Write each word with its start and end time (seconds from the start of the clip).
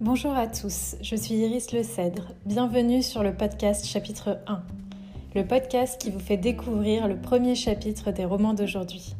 Bonjour 0.00 0.30
à 0.30 0.46
tous, 0.46 0.94
je 1.00 1.16
suis 1.16 1.34
Iris 1.34 1.72
Le 1.72 1.82
Cèdre. 1.82 2.28
Bienvenue 2.46 3.02
sur 3.02 3.24
le 3.24 3.34
podcast 3.34 3.84
chapitre 3.84 4.38
1, 4.46 4.62
le 5.34 5.44
podcast 5.44 6.00
qui 6.00 6.12
vous 6.12 6.20
fait 6.20 6.36
découvrir 6.36 7.08
le 7.08 7.20
premier 7.20 7.56
chapitre 7.56 8.12
des 8.12 8.24
romans 8.24 8.54
d'aujourd'hui. 8.54 9.16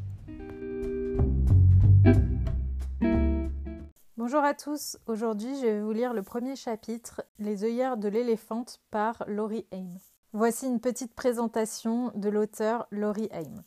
Bonjour 4.17 4.38
à 4.38 4.54
tous, 4.54 4.99
aujourd'hui 5.09 5.53
je 5.56 5.67
vais 5.67 5.81
vous 5.81 5.91
lire 5.91 6.14
le 6.14 6.22
premier 6.22 6.54
chapitre, 6.54 7.24
Les 7.40 7.65
œillères 7.65 7.97
de 7.97 8.06
l'éléphante 8.06 8.81
par 8.92 9.24
Laurie 9.26 9.67
Haim. 9.72 9.97
Voici 10.33 10.67
une 10.67 10.79
petite 10.79 11.17
présentation 11.17 12.13
de 12.15 12.29
l'auteur 12.29 12.87
Laurie 12.92 13.29
Haim. 13.33 13.65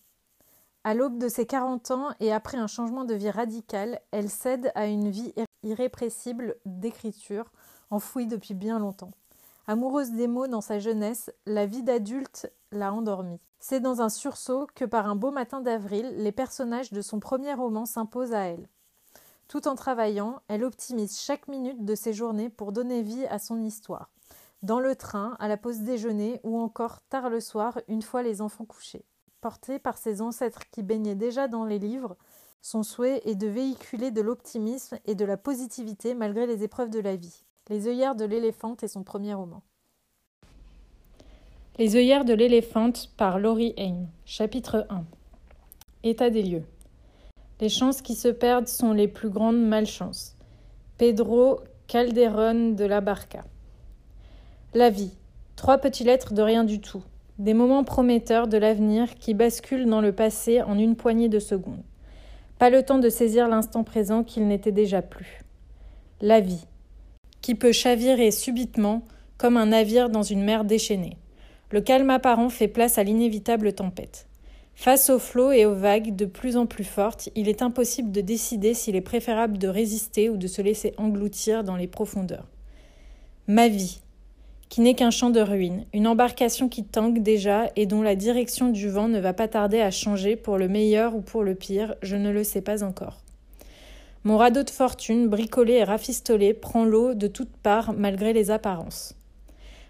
À 0.86 0.94
l'aube 0.94 1.18
de 1.18 1.28
ses 1.28 1.46
40 1.46 1.92
ans 1.92 2.08
et 2.22 2.32
après 2.32 2.58
un 2.58 2.68
changement 2.68 3.04
de 3.04 3.16
vie 3.16 3.30
radical, 3.30 4.00
elle 4.12 4.30
cède 4.30 4.72
à 4.76 4.86
une 4.86 5.10
vie 5.10 5.34
irrépressible 5.64 6.56
d'écriture, 6.66 7.52
enfouie 7.90 8.28
depuis 8.28 8.54
bien 8.54 8.80
longtemps. 8.80 9.12
Amoureuse 9.68 10.12
des 10.12 10.28
mots 10.28 10.48
dans 10.48 10.62
sa 10.62 10.80
jeunesse, 10.80 11.32
la 11.46 11.66
vie 11.66 11.84
d'adulte 11.84 12.52
l'a 12.72 12.94
endormie. 12.94 13.40
C'est 13.60 13.80
dans 13.80 14.02
un 14.02 14.10
sursaut 14.10 14.68
que 14.74 14.86
par 14.86 15.08
un 15.08 15.16
beau 15.16 15.30
matin 15.30 15.62
d'avril, 15.62 16.14
les 16.18 16.32
personnages 16.32 16.92
de 16.92 17.02
son 17.02 17.20
premier 17.20 17.54
roman 17.54 17.86
s'imposent 17.86 18.34
à 18.34 18.42
elle. 18.46 18.68
Tout 19.48 19.68
en 19.68 19.76
travaillant, 19.76 20.42
elle 20.48 20.64
optimise 20.64 21.20
chaque 21.20 21.48
minute 21.48 21.86
de 21.86 21.94
ses 21.94 22.14
journées 22.14 22.50
pour 22.50 22.72
donner 22.72 23.04
vie 23.04 23.26
à 23.26 23.38
son 23.38 23.62
histoire. 23.62 24.10
Dans 24.64 24.80
le 24.80 24.96
train, 24.96 25.36
à 25.40 25.48
la 25.48 25.58
pause 25.58 25.80
déjeuner 25.80 26.40
ou 26.44 26.58
encore 26.58 27.02
tard 27.10 27.30
le 27.30 27.40
soir, 27.40 27.80
une 27.88 28.02
fois 28.02 28.24
les 28.24 28.42
enfants 28.42 28.66
couchés. 28.66 29.06
Portée 29.42 29.78
par 29.78 29.98
ses 29.98 30.22
ancêtres 30.22 30.70
qui 30.72 30.84
baignaient 30.84 31.16
déjà 31.16 31.48
dans 31.48 31.66
les 31.66 31.80
livres, 31.80 32.16
son 32.62 32.84
souhait 32.84 33.22
est 33.26 33.36
de 33.36 33.48
véhiculer 33.48 34.12
de 34.12 34.22
l'optimisme 34.22 35.00
et 35.06 35.16
de 35.16 35.26
la 35.26 35.36
positivité 35.36 36.14
malgré 36.14 36.46
les 36.46 36.64
épreuves 36.64 36.92
de 36.92 37.00
la 37.00 37.16
vie. 37.16 37.44
Les 37.70 37.88
œillères 37.88 38.16
de 38.16 38.26
l'éléphante 38.26 38.84
est 38.84 38.88
son 38.88 39.04
premier 39.04 39.34
roman. 39.34 39.64
Les 41.80 41.96
œillères 41.96 42.26
de 42.26 42.34
l'éléphante 42.34 43.10
par 43.18 43.40
Laurie 43.40 43.74
Haim. 43.78 44.06
Chapitre 44.26 44.86
1 44.90 45.04
État 46.04 46.30
des 46.30 46.44
lieux. 46.44 46.64
Les 47.60 47.70
chances 47.70 48.02
qui 48.02 48.14
se 48.14 48.28
perdent 48.28 48.68
sont 48.68 48.94
les 48.94 49.08
plus 49.08 49.30
grandes 49.30 49.62
malchances. 49.62 50.36
Pedro 50.98 51.62
Calderón 51.88 52.76
de 52.76 52.86
la 52.86 53.02
Barca. 53.02 53.44
La 54.76 54.92
vie. 54.92 55.12
Trois 55.56 55.80
petites 55.80 56.06
lettres 56.06 56.34
de 56.34 56.42
rien 56.42 56.64
du 56.64 56.80
tout. 56.80 57.04
Des 57.40 57.54
moments 57.56 57.84
prometteurs 57.84 58.48
de 58.48 58.58
l'avenir 58.58 59.16
qui 59.16 59.34
basculent 59.34 59.90
dans 59.90 60.02
le 60.02 60.14
passé 60.14 60.62
en 60.62 60.78
une 60.78 60.96
poignée 60.96 61.30
de 61.30 61.40
secondes. 61.40 61.84
Pas 62.62 62.70
le 62.70 62.84
temps 62.84 63.00
de 63.00 63.10
saisir 63.10 63.48
l'instant 63.48 63.84
présent 63.84 64.24
qu'il 64.24 64.48
n'était 64.48 64.72
déjà 64.72 65.02
plus. 65.02 65.42
La 66.22 66.42
vie, 66.42 66.68
qui 67.42 67.56
peut 67.56 67.72
chavirer 67.72 68.30
subitement 68.30 69.02
comme 69.40 69.58
un 69.58 69.66
navire 69.66 70.12
dans 70.12 70.22
une 70.22 70.44
mer 70.44 70.64
déchaînée. 70.64 71.18
Le 71.72 71.82
calme 71.82 72.12
apparent 72.12 72.50
fait 72.50 72.68
place 72.68 73.00
à 73.00 73.04
l'inévitable 73.04 73.74
tempête. 73.74 74.28
Face 74.76 75.10
aux 75.10 75.18
flots 75.18 75.52
et 75.52 75.66
aux 75.66 75.74
vagues 75.74 76.16
de 76.16 76.26
plus 76.26 76.56
en 76.56 76.68
plus 76.68 76.84
fortes, 76.84 77.30
il 77.34 77.50
est 77.50 77.64
impossible 77.64 78.12
de 78.12 78.22
décider 78.22 78.76
s'il 78.76 78.96
est 78.96 79.02
préférable 79.02 79.58
de 79.58 79.68
résister 79.68 80.30
ou 80.30 80.38
de 80.38 80.46
se 80.46 80.62
laisser 80.62 80.94
engloutir 80.98 81.64
dans 81.64 81.78
les 81.78 81.88
profondeurs. 81.88 82.46
Ma 83.48 83.70
vie, 83.70 84.02
qui 84.72 84.80
n'est 84.80 84.96
qu'un 84.96 85.12
champ 85.12 85.32
de 85.32 85.42
ruines, 85.42 85.84
une 85.94 86.08
embarcation 86.08 86.70
qui 86.70 86.86
tangue 86.86 87.22
déjà 87.22 87.70
et 87.76 87.86
dont 87.86 88.02
la 88.02 88.16
direction 88.16 88.70
du 88.70 88.88
vent 88.88 89.10
ne 89.10 89.20
va 89.20 89.34
pas 89.34 89.50
tarder 89.50 89.82
à 89.82 89.92
changer 89.92 90.38
pour 90.38 90.58
le 90.58 90.70
meilleur 90.70 91.14
ou 91.14 91.20
pour 91.20 91.44
le 91.44 91.56
pire, 91.56 91.96
je 92.02 92.16
ne 92.16 92.32
le 92.32 92.46
sais 92.46 92.62
pas 92.62 92.82
encore. 92.82 93.20
Mon 94.24 94.38
radeau 94.38 94.64
de 94.64 94.70
fortune, 94.70 95.28
bricolé 95.28 95.74
et 95.74 95.84
rafistolé, 95.84 96.54
prend 96.54 96.86
l'eau 96.86 97.14
de 97.14 97.28
toutes 97.28 97.58
parts 97.62 97.92
malgré 97.92 98.32
les 98.32 98.50
apparences. 98.50 99.14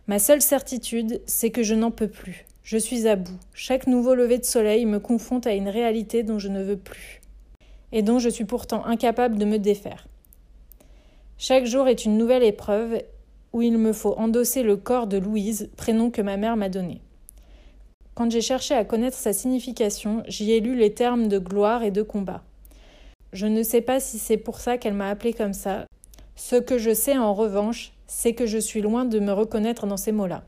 Ma 0.08 0.18
seule 0.18 0.42
certitude, 0.42 1.22
c'est 1.28 1.52
que 1.52 1.62
je 1.62 1.76
n'en 1.76 1.92
peux 1.92 2.10
plus. 2.10 2.48
Je 2.64 2.80
suis 2.80 3.08
à 3.08 3.16
bout. 3.16 3.38
Chaque 3.54 3.86
nouveau 3.86 4.16
lever 4.16 4.40
de 4.40 4.46
soleil 4.46 4.88
me 4.88 5.00
confronte 5.00 5.46
à 5.46 5.54
une 5.54 5.70
réalité 5.70 6.24
dont 6.24 6.40
je 6.40 6.48
ne 6.48 6.64
veux 6.64 6.78
plus, 6.78 7.22
et 7.92 8.02
dont 8.02 8.18
je 8.18 8.30
suis 8.30 8.46
pourtant 8.46 8.84
incapable 8.84 9.38
de 9.38 9.46
me 9.46 9.60
défaire. 9.60 10.08
Chaque 11.38 11.66
jour 11.66 11.88
est 11.88 12.04
une 12.04 12.18
nouvelle 12.18 12.44
épreuve, 12.44 13.04
où 13.54 13.62
il 13.62 13.78
me 13.78 13.94
faut 13.94 14.16
endosser 14.18 14.64
le 14.64 14.78
corps 14.78 15.08
de 15.08 15.18
Louise, 15.18 15.70
prénom 15.78 16.10
que 16.10 16.22
ma 16.22 16.38
mère 16.38 16.58
m'a 16.58 16.70
donné. 16.70 17.02
Quand 18.14 18.30
j'ai 18.30 18.42
cherché 18.42 18.74
à 18.74 18.86
connaître 18.86 19.18
sa 19.18 19.34
signification, 19.34 20.24
j'y 20.28 20.52
ai 20.52 20.60
lu 20.60 20.76
les 20.76 20.94
termes 20.94 21.28
de 21.28 21.40
gloire 21.40 21.84
et 21.84 21.92
de 21.92 22.02
combat. 22.02 22.44
Je 23.34 23.48
ne 23.48 23.64
sais 23.64 23.82
pas 23.82 24.00
si 24.00 24.20
c'est 24.20 24.38
pour 24.38 24.60
ça 24.60 24.78
qu'elle 24.78 24.94
m'a 24.94 25.10
appelé 25.10 25.34
comme 25.34 25.54
ça. 25.54 25.86
Ce 26.36 26.56
que 26.56 26.78
je 26.78 26.94
sais 26.94 27.18
en 27.18 27.34
revanche, 27.34 27.94
c'est 28.08 28.34
que 28.34 28.46
je 28.46 28.58
suis 28.58 28.82
loin 28.82 29.06
de 29.06 29.20
me 29.20 29.32
reconnaître 29.32 29.88
dans 29.88 29.98
ces 29.98 30.12
mots-là. 30.12 30.44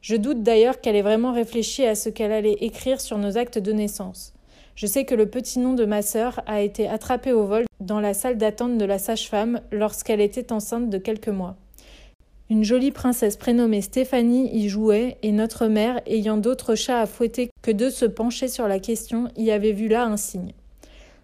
Je 0.00 0.16
doute 0.16 0.42
d'ailleurs 0.42 0.80
qu'elle 0.80 0.96
ait 0.96 1.02
vraiment 1.02 1.32
réfléchi 1.32 1.84
à 1.84 1.94
ce 1.94 2.08
qu'elle 2.08 2.32
allait 2.32 2.56
écrire 2.60 3.00
sur 3.00 3.18
nos 3.18 3.36
actes 3.36 3.58
de 3.58 3.72
naissance. 3.72 4.32
Je 4.76 4.86
sais 4.86 5.04
que 5.04 5.14
le 5.14 5.28
petit 5.28 5.58
nom 5.58 5.74
de 5.74 5.84
ma 5.84 6.00
sœur 6.00 6.40
a 6.46 6.62
été 6.62 6.88
attrapé 6.88 7.32
au 7.32 7.44
vol 7.44 7.64
dans 7.80 8.00
la 8.00 8.14
salle 8.14 8.38
d'attente 8.38 8.78
de 8.78 8.84
la 8.84 8.98
sage-femme 8.98 9.60
lorsqu'elle 9.72 10.20
était 10.20 10.52
enceinte 10.52 10.88
de 10.88 10.98
quelques 10.98 11.28
mois. 11.28 11.56
Une 12.50 12.64
jolie 12.64 12.90
princesse 12.90 13.36
prénommée 13.36 13.80
Stéphanie 13.80 14.52
y 14.52 14.68
jouait, 14.68 15.18
et 15.22 15.30
notre 15.30 15.68
mère, 15.68 16.00
ayant 16.06 16.36
d'autres 16.36 16.74
chats 16.74 17.00
à 17.00 17.06
fouetter 17.06 17.48
que 17.62 17.70
de 17.70 17.90
se 17.90 18.04
pencher 18.04 18.48
sur 18.48 18.66
la 18.66 18.80
question, 18.80 19.28
y 19.36 19.52
avait 19.52 19.70
vu 19.70 19.86
là 19.86 20.04
un 20.04 20.16
signe. 20.16 20.52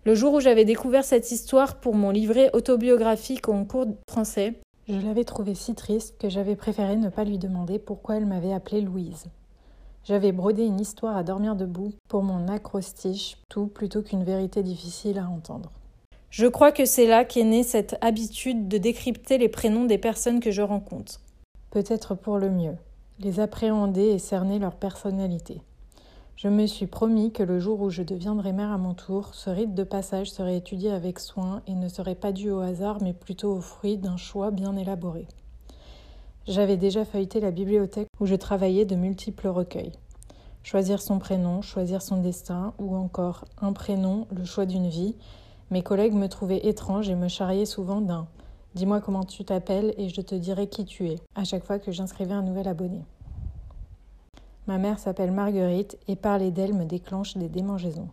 Le 0.05 0.15
jour 0.15 0.35
où 0.35 0.41
j'avais 0.41 0.65
découvert 0.65 1.03
cette 1.03 1.33
histoire 1.33 1.81
pour 1.81 1.97
mon 1.97 2.11
livret 2.11 2.51
autobiographique 2.53 3.49
en 3.49 3.65
cours 3.65 3.87
de 3.87 3.97
français, 4.09 4.55
je 4.89 4.95
l'avais 5.05 5.25
trouvée 5.25 5.57
si 5.57 5.75
triste 5.75 6.15
que 6.21 6.29
j'avais 6.29 6.55
préféré 6.55 6.95
ne 6.95 7.09
pas 7.09 7.25
lui 7.25 7.39
demander 7.39 7.81
pourquoi 7.81 8.19
elle 8.19 8.27
m'avait 8.27 8.53
appelée 8.53 8.81
Louise. 8.81 9.25
J'avais 10.05 10.31
brodé 10.31 10.65
une 10.65 10.79
histoire 10.79 11.17
à 11.17 11.25
dormir 11.25 11.57
debout 11.57 11.93
pour 12.07 12.23
mon 12.23 12.47
acrostiche, 12.47 13.37
tout 13.49 13.67
plutôt 13.67 14.03
qu'une 14.03 14.23
vérité 14.23 14.63
difficile 14.63 15.19
à 15.19 15.29
entendre. 15.29 15.73
Je 16.31 16.47
crois 16.47 16.73
que 16.73 16.85
c'est 16.85 17.07
là 17.07 17.25
qu'est 17.25 17.45
née 17.45 17.63
cette 17.63 17.97
habitude 18.01 18.69
de 18.69 18.79
décrypter 18.79 19.39
les 19.39 19.49
prénoms 19.49 19.85
des 19.85 19.99
personnes 19.99 20.41
que 20.41 20.51
je 20.51 20.63
rencontre. 20.63 21.21
Peut-être 21.71 22.15
pour 22.15 22.39
le 22.39 22.51
mieux, 22.51 22.77
les 23.21 23.41
appréhender 23.41 24.09
et 24.09 24.19
cerner 24.19 24.59
leur 24.59 24.75
personnalité. 24.75 25.63
Je 26.37 26.49
me 26.49 26.67
suis 26.67 26.87
promis 26.87 27.33
que 27.33 27.43
le 27.43 27.59
jour 27.59 27.81
où 27.81 27.89
je 27.89 28.03
deviendrai 28.03 28.53
mère 28.53 28.71
à 28.71 28.77
mon 28.77 28.93
tour, 28.93 29.35
ce 29.35 29.49
rite 29.49 29.75
de 29.75 29.85
passage 29.85 30.31
serait 30.31 30.59
étudié 30.59 30.91
avec 30.91 31.19
soin 31.19 31.63
et 31.67 31.75
ne 31.75 31.89
serait 31.89 32.15
pas 32.15 32.33
dû 32.33 32.51
au 32.51 32.61
hasard, 32.61 32.99
mais 33.01 33.15
plutôt 33.15 33.53
au 33.53 33.61
fruit 33.63 33.97
d'un 33.97 34.19
choix 34.19 34.51
bien 34.51 34.77
élaboré. 34.77 35.27
J'avais 36.47 36.77
déjà 36.77 37.07
feuilleté 37.07 37.41
la 37.41 37.51
bibliothèque 37.53 38.09
où 38.21 38.27
je 38.27 38.35
travaillais 38.35 38.85
de 38.85 38.97
multiples 38.97 39.49
recueils. 39.49 39.93
Choisir 40.63 41.01
son 41.01 41.19
prénom, 41.19 41.63
choisir 41.63 42.03
son 42.03 42.19
destin, 42.21 42.75
ou 42.79 42.97
encore 42.97 43.47
un 43.63 43.73
prénom, 43.73 44.27
le 44.31 44.45
choix 44.45 44.67
d'une 44.67 44.89
vie, 44.89 45.17
mes 45.71 45.83
collègues 45.83 46.15
me 46.15 46.29
trouvaient 46.29 46.67
étrange 46.67 47.09
et 47.09 47.17
me 47.17 47.29
charriaient 47.29 47.67
souvent 47.67 48.01
d'un 48.01 48.29
Dis-moi 48.75 49.01
comment 49.01 49.25
tu 49.25 49.45
t'appelles 49.45 49.95
et 49.97 50.09
je 50.11 50.21
te 50.21 50.35
dirai 50.35 50.69
qui 50.69 50.85
tu 50.85 51.09
es, 51.09 51.17
à 51.35 51.45
chaque 51.45 51.65
fois 51.65 51.79
que 51.79 51.93
j'inscrivais 51.93 52.35
un 52.35 52.43
nouvel 52.43 52.69
abonné. 52.69 53.01
Ma 54.67 54.79
mère 54.79 54.99
s'appelle 54.99 55.31
Marguerite 55.31 55.97
et 56.09 56.17
parler 56.17 56.51
d'elle 56.51 56.75
me 56.75 56.85
déclenche 56.85 57.37
des 57.37 57.49
démangeaisons. 57.49 58.09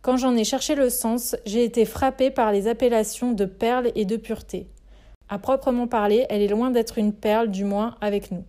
Quand 0.00 0.16
j'en 0.16 0.34
ai 0.34 0.44
cherché 0.44 0.74
le 0.74 0.90
sens, 0.90 1.36
j'ai 1.46 1.62
été 1.62 1.84
frappée 1.84 2.30
par 2.30 2.50
les 2.50 2.66
appellations 2.66 3.32
de 3.32 3.44
perle 3.44 3.92
et 3.94 4.04
de 4.04 4.16
pureté. 4.16 4.66
À 5.28 5.38
proprement 5.38 5.86
parler, 5.86 6.26
elle 6.28 6.42
est 6.42 6.48
loin 6.48 6.70
d'être 6.70 6.98
une 6.98 7.12
perle, 7.12 7.50
du 7.50 7.64
moins 7.64 7.94
avec 8.00 8.32
nous. 8.32 8.44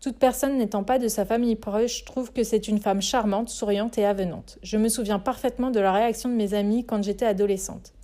Toute 0.00 0.18
personne 0.18 0.58
n'étant 0.58 0.84
pas 0.84 0.98
de 0.98 1.08
sa 1.08 1.24
famille 1.24 1.56
proche 1.56 2.04
trouve 2.04 2.32
que 2.32 2.44
c'est 2.44 2.68
une 2.68 2.80
femme 2.80 3.00
charmante, 3.00 3.48
souriante 3.48 3.96
et 3.98 4.04
avenante. 4.04 4.58
Je 4.62 4.76
me 4.76 4.88
souviens 4.88 5.18
parfaitement 5.18 5.70
de 5.70 5.80
la 5.80 5.92
réaction 5.92 6.28
de 6.28 6.34
mes 6.34 6.54
amis 6.54 6.84
quand 6.84 7.02
j'étais 7.02 7.26
adolescente. 7.26 7.94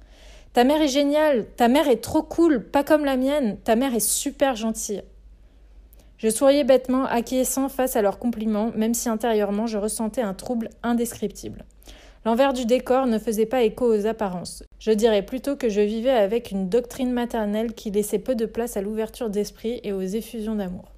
Ta 0.52 0.64
mère 0.64 0.82
est 0.82 0.88
géniale, 0.88 1.46
ta 1.56 1.68
mère 1.68 1.88
est 1.88 2.02
trop 2.02 2.22
cool, 2.22 2.64
pas 2.64 2.82
comme 2.82 3.04
la 3.04 3.16
mienne, 3.16 3.58
ta 3.62 3.76
mère 3.76 3.94
est 3.94 4.00
super 4.00 4.56
gentille. 4.56 5.02
Je 6.16 6.28
souriais 6.28 6.64
bêtement, 6.64 7.06
acquiesçant 7.06 7.68
face 7.68 7.96
à 7.96 8.02
leurs 8.02 8.18
compliments, 8.18 8.72
même 8.74 8.92
si 8.92 9.08
intérieurement 9.08 9.66
je 9.66 9.78
ressentais 9.78 10.20
un 10.20 10.34
trouble 10.34 10.68
indescriptible. 10.82 11.64
L'envers 12.26 12.52
du 12.52 12.66
décor 12.66 13.06
ne 13.06 13.18
faisait 13.18 13.46
pas 13.46 13.62
écho 13.62 13.86
aux 13.86 14.06
apparences. 14.06 14.62
Je 14.78 14.90
dirais 14.90 15.22
plutôt 15.22 15.56
que 15.56 15.70
je 15.70 15.80
vivais 15.80 16.10
avec 16.10 16.50
une 16.50 16.68
doctrine 16.68 17.12
maternelle 17.12 17.72
qui 17.72 17.90
laissait 17.90 18.18
peu 18.18 18.34
de 18.34 18.44
place 18.44 18.76
à 18.76 18.82
l'ouverture 18.82 19.30
d'esprit 19.30 19.80
et 19.84 19.92
aux 19.92 20.02
effusions 20.02 20.56
d'amour. 20.56 20.92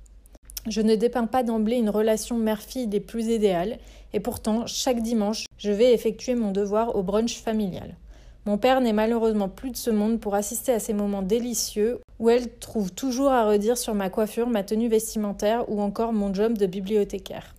Je 0.68 0.80
ne 0.80 0.94
dépeins 0.94 1.26
pas 1.26 1.42
d'emblée 1.42 1.76
une 1.76 1.90
relation 1.90 2.38
mère-fille 2.38 2.86
des 2.86 3.00
plus 3.00 3.26
idéales, 3.26 3.78
et 4.12 4.20
pourtant, 4.20 4.66
chaque 4.66 5.02
dimanche, 5.02 5.46
je 5.58 5.72
vais 5.72 5.92
effectuer 5.92 6.34
mon 6.34 6.52
devoir 6.52 6.94
au 6.94 7.02
brunch 7.02 7.40
familial. 7.40 7.96
Mon 8.44 8.58
père 8.58 8.80
n'est 8.80 8.92
malheureusement 8.92 9.48
plus 9.48 9.70
de 9.70 9.76
ce 9.76 9.90
monde 9.90 10.18
pour 10.18 10.34
assister 10.34 10.72
à 10.72 10.80
ces 10.80 10.92
moments 10.92 11.22
délicieux 11.22 12.00
où 12.18 12.28
elle 12.28 12.52
trouve 12.58 12.92
toujours 12.92 13.30
à 13.30 13.46
redire 13.46 13.78
sur 13.78 13.94
ma 13.94 14.10
coiffure, 14.10 14.48
ma 14.48 14.64
tenue 14.64 14.88
vestimentaire 14.88 15.68
ou 15.68 15.80
encore 15.80 16.12
mon 16.12 16.34
job 16.34 16.58
de 16.58 16.66
bibliothécaire. 16.66 17.54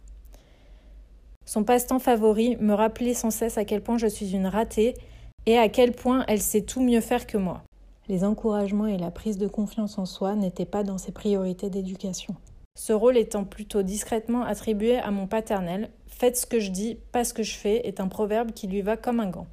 Son 1.46 1.64
passe-temps 1.64 2.00
favori 2.00 2.58
me 2.58 2.74
rappelait 2.74 3.14
sans 3.14 3.32
cesse 3.32 3.58
à 3.58 3.66
quel 3.66 3.82
point 3.82 3.98
je 3.98 4.08
suis 4.08 4.34
une 4.34 4.48
ratée 4.48 4.94
et 5.46 5.58
à 5.58 5.70
quel 5.70 5.92
point 5.92 6.24
elle 6.28 6.42
sait 6.42 6.62
tout 6.62 6.82
mieux 6.82 7.02
faire 7.02 7.28
que 7.28 7.38
moi. 7.38 7.62
Les 8.10 8.24
encouragements 8.26 8.88
et 8.88 8.98
la 8.98 9.12
prise 9.12 9.38
de 9.38 9.48
confiance 9.48 9.98
en 9.98 10.06
soi 10.06 10.36
n'étaient 10.36 10.66
pas 10.66 10.84
dans 10.84 10.98
ses 10.98 11.14
priorités 11.14 11.70
d'éducation. 11.70 12.36
Ce 12.76 12.92
rôle 12.92 13.18
étant 13.18 13.44
plutôt 13.44 13.84
discrètement 13.84 14.44
attribué 14.44 14.98
à 14.98 15.12
mon 15.12 15.28
paternel, 15.28 15.90
faites 16.08 16.38
ce 16.38 16.46
que 16.46 16.60
je 16.60 16.72
dis, 16.72 16.98
pas 17.12 17.24
ce 17.24 17.34
que 17.34 17.44
je 17.44 17.56
fais, 17.56 17.88
est 17.88 18.00
un 18.00 18.08
proverbe 18.08 18.52
qui 18.52 18.68
lui 18.68 18.82
va 18.82 18.98
comme 18.98 19.20
un 19.20 19.30
gant. 19.30 19.48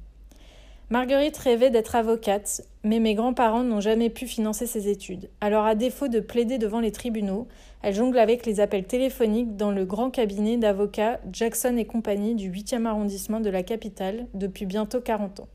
Marguerite 0.89 1.37
rêvait 1.37 1.69
d'être 1.69 1.95
avocate, 1.95 2.61
mais 2.83 2.99
mes 2.99 3.13
grands-parents 3.13 3.63
n'ont 3.63 3.79
jamais 3.79 4.09
pu 4.09 4.27
financer 4.27 4.65
ses 4.65 4.89
études. 4.89 5.29
Alors, 5.39 5.63
à 5.63 5.75
défaut 5.75 6.09
de 6.09 6.19
plaider 6.19 6.57
devant 6.57 6.81
les 6.81 6.91
tribunaux, 6.91 7.47
elle 7.81 7.93
jongle 7.93 8.19
avec 8.19 8.45
les 8.45 8.59
appels 8.59 8.85
téléphoniques 8.85 9.55
dans 9.55 9.71
le 9.71 9.85
grand 9.85 10.09
cabinet 10.09 10.57
d'avocats 10.57 11.21
Jackson 11.31 11.77
et 11.77 11.85
compagnie 11.85 12.35
du 12.35 12.51
8e 12.51 12.85
arrondissement 12.85 13.39
de 13.39 13.49
la 13.49 13.63
capitale 13.63 14.27
depuis 14.33 14.65
bientôt 14.65 14.99
40 14.99 15.39
ans. 15.39 15.47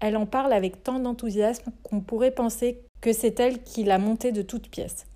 Elle 0.00 0.16
en 0.16 0.26
parle 0.26 0.52
avec 0.52 0.82
tant 0.82 0.98
d'enthousiasme 0.98 1.70
qu'on 1.84 2.00
pourrait 2.00 2.32
penser 2.32 2.80
que 3.00 3.12
c'est 3.12 3.38
elle 3.38 3.62
qui 3.62 3.84
l'a 3.84 3.98
montée 3.98 4.32
de 4.32 4.42
toutes 4.42 4.68
pièces. 4.68 5.07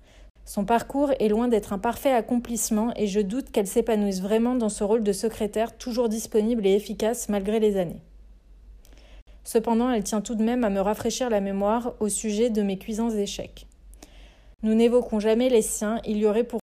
Son 0.45 0.65
parcours 0.65 1.11
est 1.19 1.29
loin 1.29 1.47
d'être 1.47 1.71
un 1.71 1.79
parfait 1.79 2.11
accomplissement 2.11 2.91
et 2.97 3.07
je 3.07 3.21
doute 3.21 3.49
qu'elle 3.51 3.67
s'épanouisse 3.67 4.21
vraiment 4.21 4.55
dans 4.55 4.69
ce 4.69 4.83
rôle 4.83 5.03
de 5.03 5.13
secrétaire 5.13 5.77
toujours 5.77 6.09
disponible 6.09 6.67
et 6.67 6.73
efficace 6.73 7.29
malgré 7.29 7.59
les 7.59 7.77
années. 7.77 8.01
Cependant, 9.45 9.89
elle 9.89 10.03
tient 10.03 10.21
tout 10.21 10.35
de 10.35 10.43
même 10.43 10.63
à 10.63 10.69
me 10.69 10.79
rafraîchir 10.79 11.29
la 11.29 11.41
mémoire 11.41 11.93
au 11.99 12.09
sujet 12.09 12.49
de 12.49 12.61
mes 12.61 12.77
cuisants 12.77 13.09
échecs. 13.09 13.67
Nous 14.63 14.73
n'évoquons 14.73 15.19
jamais 15.19 15.49
les 15.49 15.61
siens, 15.61 15.99
il 16.05 16.17
y 16.17 16.25
aurait 16.25 16.45
pour. 16.45 16.59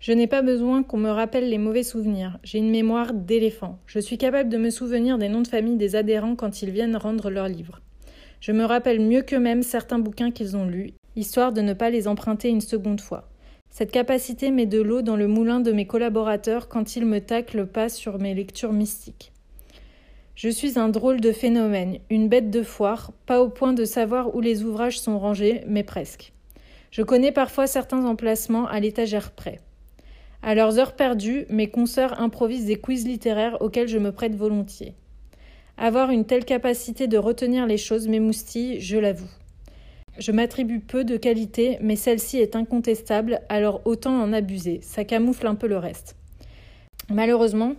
Je 0.00 0.12
n'ai 0.12 0.26
pas 0.28 0.42
besoin 0.42 0.82
qu'on 0.84 0.96
me 0.96 1.10
rappelle 1.10 1.48
les 1.48 1.58
mauvais 1.58 1.82
souvenirs. 1.82 2.38
J'ai 2.44 2.58
une 2.58 2.70
mémoire 2.70 3.14
d'éléphant. 3.14 3.78
Je 3.86 3.98
suis 3.98 4.18
capable 4.18 4.48
de 4.48 4.56
me 4.56 4.70
souvenir 4.70 5.18
des 5.18 5.28
noms 5.28 5.42
de 5.42 5.48
famille 5.48 5.76
des 5.76 5.96
adhérents 5.96 6.36
quand 6.36 6.62
ils 6.62 6.70
viennent 6.70 6.96
rendre 6.96 7.30
leurs 7.30 7.48
livres. 7.48 7.80
Je 8.40 8.52
me 8.52 8.64
rappelle 8.64 9.00
mieux 9.00 9.22
qu'eux-mêmes 9.22 9.62
certains 9.62 9.98
bouquins 9.98 10.30
qu'ils 10.30 10.56
ont 10.56 10.66
lus, 10.66 10.94
histoire 11.18 11.52
de 11.52 11.60
ne 11.60 11.74
pas 11.74 11.90
les 11.90 12.08
emprunter 12.08 12.48
une 12.48 12.60
seconde 12.60 13.00
fois. 13.00 13.28
Cette 13.70 13.90
capacité 13.90 14.50
met 14.50 14.66
de 14.66 14.80
l'eau 14.80 15.02
dans 15.02 15.16
le 15.16 15.28
moulin 15.28 15.60
de 15.60 15.72
mes 15.72 15.86
collaborateurs 15.86 16.68
quand 16.68 16.96
ils 16.96 17.04
me 17.04 17.20
taclent 17.20 17.66
pas 17.66 17.88
sur 17.88 18.18
mes 18.18 18.34
lectures 18.34 18.72
mystiques. 18.72 19.32
Je 20.34 20.48
suis 20.48 20.78
un 20.78 20.88
drôle 20.88 21.20
de 21.20 21.32
phénomène, 21.32 21.98
une 22.10 22.28
bête 22.28 22.50
de 22.50 22.62
foire, 22.62 23.12
pas 23.26 23.42
au 23.42 23.48
point 23.48 23.72
de 23.72 23.84
savoir 23.84 24.34
où 24.36 24.40
les 24.40 24.62
ouvrages 24.62 25.00
sont 25.00 25.18
rangés, 25.18 25.62
mais 25.66 25.82
presque. 25.82 26.32
Je 26.90 27.02
connais 27.02 27.32
parfois 27.32 27.66
certains 27.66 28.04
emplacements 28.06 28.66
à 28.66 28.78
l'étagère 28.78 29.32
près. 29.32 29.60
À 30.42 30.54
leurs 30.54 30.78
heures 30.78 30.94
perdues, 30.94 31.44
mes 31.50 31.68
consoeurs 31.68 32.20
improvisent 32.20 32.66
des 32.66 32.76
quiz 32.76 33.04
littéraires 33.04 33.60
auxquels 33.60 33.88
je 33.88 33.98
me 33.98 34.12
prête 34.12 34.36
volontiers. 34.36 34.94
Avoir 35.76 36.10
une 36.10 36.24
telle 36.24 36.44
capacité 36.44 37.08
de 37.08 37.18
retenir 37.18 37.66
les 37.66 37.76
choses 37.76 38.08
m'émoustille, 38.08 38.80
je 38.80 38.96
l'avoue. 38.96 39.30
Je 40.18 40.32
m'attribue 40.32 40.80
peu 40.80 41.04
de 41.04 41.16
qualité, 41.16 41.78
mais 41.80 41.94
celle-ci 41.94 42.38
est 42.38 42.56
incontestable, 42.56 43.40
alors 43.48 43.82
autant 43.84 44.20
en 44.20 44.32
abuser, 44.32 44.80
ça 44.82 45.04
camoufle 45.04 45.46
un 45.46 45.54
peu 45.54 45.68
le 45.68 45.78
reste. 45.78 46.16
Malheureusement, 47.08 47.74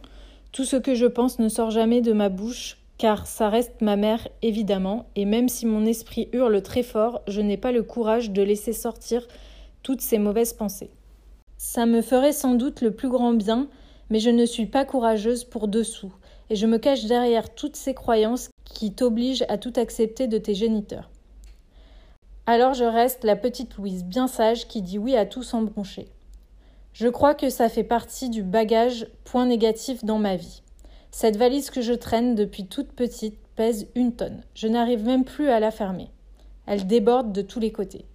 tout 0.54 0.64
ce 0.64 0.78
que 0.78 0.96
je 0.96 1.06
pense 1.06 1.40
ne 1.40 1.50
sort 1.50 1.70
jamais 1.70 2.00
de 2.00 2.14
ma 2.14 2.30
bouche, 2.30 2.78
car 2.98 3.28
ça 3.28 3.50
reste 3.50 3.82
ma 3.82 3.98
mère, 3.98 4.26
évidemment, 4.42 5.08
et 5.18 5.26
même 5.26 5.50
si 5.50 5.66
mon 5.66 5.86
esprit 5.86 6.30
hurle 6.32 6.62
très 6.62 6.82
fort, 6.82 7.22
je 7.28 7.42
n'ai 7.42 7.58
pas 7.58 7.74
le 7.74 7.84
courage 7.84 8.32
de 8.32 8.42
laisser 8.42 8.72
sortir 8.72 9.28
toutes 9.84 10.02
ces 10.02 10.18
mauvaises 10.18 10.54
pensées. 10.54 10.92
Ça 11.58 11.86
me 11.86 12.02
ferait 12.02 12.32
sans 12.32 12.56
doute 12.56 12.80
le 12.80 12.92
plus 12.92 13.10
grand 13.10 13.34
bien, 13.34 13.68
mais 14.10 14.20
je 14.20 14.30
ne 14.30 14.46
suis 14.46 14.66
pas 14.66 14.86
courageuse 14.86 15.44
pour 15.44 15.68
dessous, 15.68 16.14
et 16.50 16.56
je 16.56 16.68
me 16.68 16.78
cache 16.78 17.04
derrière 17.04 17.54
toutes 17.54 17.76
ces 17.76 17.94
croyances 17.94 18.50
qui 18.64 18.94
t'obligent 18.94 19.46
à 19.50 19.58
tout 19.58 19.74
accepter 19.76 20.28
de 20.28 20.38
tes 20.38 20.56
géniteurs. 20.56 21.10
Alors 22.52 22.74
je 22.74 22.84
reste 22.84 23.26
la 23.26 23.36
petite 23.36 23.76
Louise 23.76 24.04
bien 24.04 24.26
sage 24.26 24.68
qui 24.68 24.82
dit 24.82 24.98
oui 24.98 25.16
à 25.16 25.28
tout 25.28 25.44
sans 25.44 25.62
broncher. 25.62 26.08
Je 26.94 27.08
crois 27.08 27.36
que 27.36 27.52
ça 27.52 27.70
fait 27.70 27.84
partie 27.84 28.32
du 28.32 28.42
bagage 28.42 29.06
point 29.24 29.46
négatif 29.46 30.04
dans 30.04 30.18
ma 30.18 30.36
vie. 30.36 30.64
Cette 31.12 31.38
valise 31.38 31.70
que 31.70 31.82
je 31.82 31.94
traîne 31.94 32.34
depuis 32.34 32.66
toute 32.66 32.92
petite 32.92 33.38
pèse 33.56 33.86
une 33.94 34.16
tonne. 34.16 34.42
Je 34.56 34.68
n'arrive 34.68 35.06
même 35.06 35.26
plus 35.26 35.50
à 35.50 35.60
la 35.60 35.70
fermer. 35.70 36.10
Elle 36.66 36.88
déborde 36.88 37.34
de 37.34 37.44
tous 37.44 37.60
les 37.60 37.72
côtés. 37.72 38.08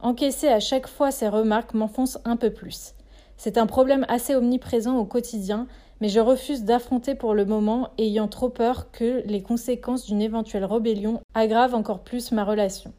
Encaisser 0.00 0.48
à 0.48 0.58
chaque 0.58 0.88
fois 0.88 1.12
ces 1.12 1.28
remarques 1.28 1.74
m'enfonce 1.74 2.18
un 2.24 2.34
peu 2.34 2.50
plus. 2.50 2.92
C'est 3.36 3.56
un 3.56 3.66
problème 3.66 4.04
assez 4.08 4.34
omniprésent 4.34 4.96
au 4.96 5.04
quotidien, 5.04 5.68
mais 6.00 6.08
je 6.08 6.18
refuse 6.18 6.64
d'affronter 6.64 7.14
pour 7.14 7.34
le 7.34 7.44
moment, 7.44 7.90
ayant 7.98 8.26
trop 8.26 8.48
peur 8.48 8.90
que 8.90 9.22
les 9.26 9.42
conséquences 9.42 10.06
d'une 10.06 10.22
éventuelle 10.22 10.64
rébellion 10.64 11.20
aggravent 11.34 11.76
encore 11.76 12.00
plus 12.00 12.32
ma 12.32 12.42
relation. 12.42 12.92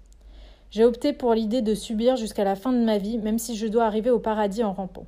J'ai 0.70 0.84
opté 0.84 1.14
pour 1.14 1.34
l'idée 1.34 1.62
de 1.62 1.76
subir 1.76 2.18
jusqu'à 2.18 2.44
la 2.44 2.56
fin 2.56 2.74
de 2.74 2.84
ma 2.84 2.98
vie, 2.98 3.18
même 3.18 3.40
si 3.40 3.56
je 3.56 3.68
dois 3.68 3.86
arriver 3.86 4.10
au 4.10 4.20
paradis 4.20 4.64
en 4.64 4.74
rampant. 4.74 5.06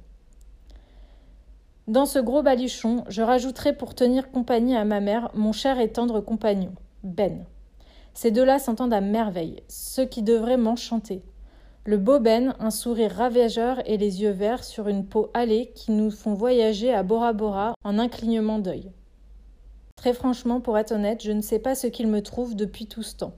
Dans 1.88 2.06
ce 2.06 2.20
gros 2.20 2.44
baluchon, 2.44 3.04
je 3.10 3.22
rajouterai 3.22 3.76
pour 3.76 3.96
tenir 3.96 4.32
compagnie 4.32 4.76
à 4.76 4.86
ma 4.86 5.00
mère 5.00 5.32
mon 5.34 5.52
cher 5.52 5.80
et 5.80 5.92
tendre 5.92 6.22
compagnon, 6.22 6.72
Ben. 7.04 7.46
Ces 8.14 8.32
deux-là 8.32 8.60
s'entendent 8.60 8.94
à 8.94 9.02
merveille, 9.02 9.64
ce 9.68 10.02
qui 10.02 10.22
devrait 10.22 10.58
m'enchanter. 10.58 11.24
Le 11.86 11.98
beau 11.98 12.20
Ben, 12.20 12.54
un 12.60 12.70
sourire 12.70 13.12
ravageur 13.12 13.82
et 13.90 13.98
les 13.98 14.22
yeux 14.22 14.30
verts 14.30 14.64
sur 14.64 14.88
une 14.88 15.06
peau 15.06 15.32
hâlée 15.34 15.72
qui 15.74 15.92
nous 15.92 16.12
font 16.12 16.36
voyager 16.36 16.94
à 16.94 17.02
Bora 17.02 17.34
Bora 17.34 17.74
en 17.84 17.98
un 17.98 18.08
clignement 18.08 18.60
d'œil. 18.60 18.92
Très 19.96 20.14
franchement, 20.14 20.62
pour 20.62 20.78
être 20.78 20.92
honnête, 20.92 21.24
je 21.24 21.32
ne 21.32 21.42
sais 21.42 21.60
pas 21.60 21.76
ce 21.76 21.88
qu'il 21.88 22.08
me 22.08 22.22
trouve 22.22 22.56
depuis 22.56 22.86
tout 22.86 23.04
ce 23.04 23.16
temps. 23.16 23.34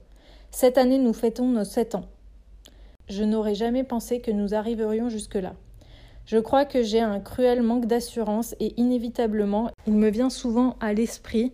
Cette 0.52 0.78
année, 0.78 0.98
nous 0.98 1.14
fêtons 1.14 1.48
nos 1.48 1.64
sept 1.64 1.96
ans. 1.96 2.06
Je 3.10 3.24
n'aurais 3.24 3.56
jamais 3.56 3.84
pensé 3.84 4.20
que 4.20 4.32
nous 4.32 4.54
arriverions 4.54 5.10
jusque-là. 5.10 5.54
Je 6.26 6.38
crois 6.38 6.66
que 6.66 6.84
j'ai 6.84 7.00
un 7.00 7.20
cruel 7.20 7.62
manque 7.62 7.88
d'assurance 7.88 8.54
et 8.60 8.74
inévitablement, 8.78 9.72
il 9.88 9.94
me 9.94 10.10
vient 10.10 10.30
souvent 10.30 10.76
à 10.82 10.94
l'esprit 10.94 11.54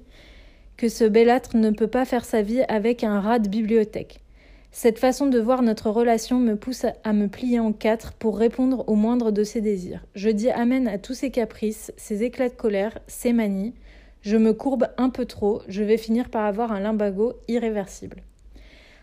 que 0.78 0.90
ce 0.90 1.04
bellâtre 1.04 1.56
ne 1.56 1.70
peut 1.70 1.88
pas 1.88 2.06
faire 2.06 2.26
sa 2.26 2.42
vie 2.42 2.64
avec 2.68 3.04
un 3.04 3.22
rat 3.22 3.40
de 3.40 3.50
bibliothèque. 3.50 4.22
Cette 4.72 5.00
façon 5.00 5.28
de 5.28 5.40
voir 5.40 5.62
notre 5.62 5.90
relation 5.90 6.40
me 6.40 6.56
pousse 6.56 6.86
à 7.04 7.14
me 7.14 7.28
plier 7.28 7.60
en 7.60 7.74
quatre 7.74 8.14
pour 8.14 8.38
répondre 8.38 8.84
au 8.88 8.96
moindre 8.96 9.32
de 9.32 9.44
ses 9.44 9.62
désirs. 9.62 10.06
Je 10.16 10.30
dis 10.30 10.50
amen 10.50 10.88
à 10.88 10.98
tous 10.98 11.14
ses 11.14 11.32
caprices, 11.32 11.94
ses 11.98 12.24
éclats 12.24 12.50
de 12.50 12.56
colère, 12.56 12.98
ses 13.08 13.32
manies. 13.32 13.74
Je 14.22 14.38
me 14.38 14.54
courbe 14.54 14.88
un 14.98 15.10
peu 15.10 15.26
trop, 15.26 15.62
je 15.68 15.84
vais 15.84 15.98
finir 15.98 16.30
par 16.30 16.46
avoir 16.46 16.72
un 16.72 16.80
limbago 16.80 17.34
irréversible. 17.48 18.24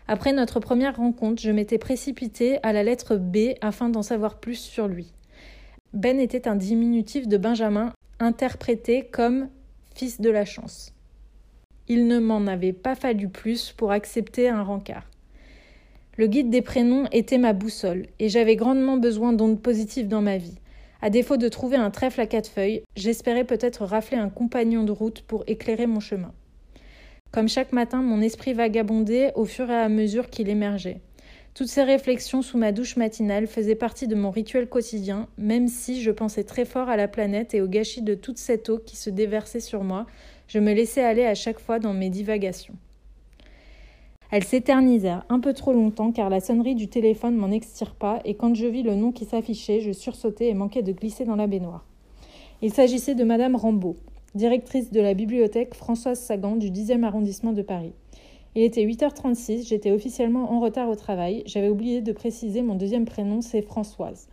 Après 0.07 0.33
notre 0.33 0.59
première 0.59 0.97
rencontre, 0.97 1.41
je 1.41 1.49
m'étais 1.49 1.79
précipitée 1.79 2.59
à 2.61 2.73
la 2.73 2.83
lettre 2.83 3.15
B 3.15 3.55
afin 3.61 3.89
d'en 3.89 4.03
savoir 4.03 4.39
plus 4.39 4.59
sur 4.59 4.87
lui. 4.87 5.13
Ben 5.93 6.19
était 6.19 6.47
un 6.47 6.55
diminutif 6.55 7.27
de 7.27 7.37
Benjamin, 7.37 7.91
interprété 8.19 9.07
comme 9.11 9.49
fils 9.95 10.21
de 10.21 10.29
la 10.29 10.45
chance. 10.45 10.93
Il 11.87 12.07
ne 12.07 12.19
m'en 12.19 12.45
avait 12.45 12.73
pas 12.73 12.95
fallu 12.95 13.29
plus 13.29 13.71
pour 13.71 13.91
accepter 13.91 14.47
un 14.47 14.61
rencard. 14.61 15.09
Le 16.17 16.27
guide 16.27 16.49
des 16.49 16.61
prénoms 16.61 17.07
était 17.11 17.37
ma 17.37 17.53
boussole, 17.53 18.05
et 18.19 18.29
j'avais 18.29 18.55
grandement 18.55 18.97
besoin 18.97 19.33
d'ondes 19.33 19.61
positives 19.61 20.07
dans 20.07 20.21
ma 20.21 20.37
vie. 20.37 20.59
À 21.01 21.09
défaut 21.09 21.37
de 21.37 21.49
trouver 21.49 21.77
un 21.77 21.91
trèfle 21.91 22.21
à 22.21 22.27
quatre 22.27 22.49
feuilles, 22.49 22.83
j'espérais 22.95 23.43
peut-être 23.43 23.83
rafler 23.85 24.17
un 24.17 24.29
compagnon 24.29 24.83
de 24.83 24.91
route 24.91 25.21
pour 25.23 25.43
éclairer 25.47 25.87
mon 25.87 25.99
chemin. 25.99 26.31
Comme 27.35 27.49
chaque 27.49 27.73
matin, 27.73 28.01
mon 28.01 28.21
esprit 28.21 28.53
vagabondait 28.53 29.33
au 29.35 29.43
fur 29.43 29.69
et 29.69 29.75
à 29.75 29.89
mesure 29.89 30.29
qu'il 30.29 30.47
émergeait. 30.47 31.01
Toutes 31.53 31.67
ces 31.67 31.83
réflexions 31.83 32.41
sous 32.41 32.57
ma 32.57 32.71
douche 32.71 32.95
matinale 32.95 33.45
faisaient 33.45 33.75
partie 33.75 34.07
de 34.07 34.15
mon 34.15 34.31
rituel 34.31 34.69
quotidien, 34.69 35.27
même 35.37 35.67
si 35.67 36.01
je 36.01 36.11
pensais 36.11 36.45
très 36.45 36.63
fort 36.63 36.87
à 36.87 36.95
la 36.95 37.09
planète 37.09 37.53
et 37.53 37.59
au 37.59 37.67
gâchis 37.67 38.01
de 38.01 38.15
toute 38.15 38.37
cette 38.37 38.69
eau 38.69 38.77
qui 38.77 38.95
se 38.95 39.09
déversait 39.09 39.59
sur 39.59 39.83
moi, 39.83 40.05
je 40.47 40.59
me 40.59 40.71
laissais 40.71 41.03
aller 41.03 41.25
à 41.25 41.35
chaque 41.35 41.59
fois 41.59 41.77
dans 41.77 41.93
mes 41.93 42.09
divagations. 42.09 42.75
Elles 44.31 44.45
s'éternisèrent 44.45 45.25
un 45.27 45.41
peu 45.41 45.51
trop 45.51 45.73
longtemps 45.73 46.13
car 46.13 46.29
la 46.29 46.39
sonnerie 46.39 46.75
du 46.75 46.87
téléphone 46.87 47.35
m'en 47.35 47.51
extirpa 47.51 48.21
et 48.23 48.35
quand 48.35 48.55
je 48.55 48.67
vis 48.67 48.83
le 48.83 48.95
nom 48.95 49.11
qui 49.11 49.25
s'affichait, 49.25 49.81
je 49.81 49.91
sursautai 49.91 50.47
et 50.47 50.53
manquai 50.53 50.83
de 50.83 50.93
glisser 50.93 51.25
dans 51.25 51.35
la 51.35 51.47
baignoire. 51.47 51.83
Il 52.61 52.71
s'agissait 52.71 53.13
de 53.13 53.25
Madame 53.25 53.57
Rambaud, 53.57 53.97
directrice 54.35 54.91
de 54.91 54.99
la 54.99 55.13
bibliothèque 55.13 55.75
Françoise 55.75 56.19
Sagan 56.19 56.57
du 56.57 56.69
10e 56.69 57.03
arrondissement 57.03 57.53
de 57.53 57.61
Paris. 57.61 57.93
Il 58.53 58.63
était 58.63 58.85
8h36, 58.85 59.67
j'étais 59.67 59.91
officiellement 59.91 60.51
en 60.51 60.59
retard 60.59 60.89
au 60.89 60.95
travail. 60.95 61.43
J'avais 61.45 61.69
oublié 61.69 62.01
de 62.01 62.11
préciser 62.11 62.61
mon 62.61 62.75
deuxième 62.75 63.05
prénom, 63.05 63.41
c'est 63.41 63.61
Françoise, 63.61 64.27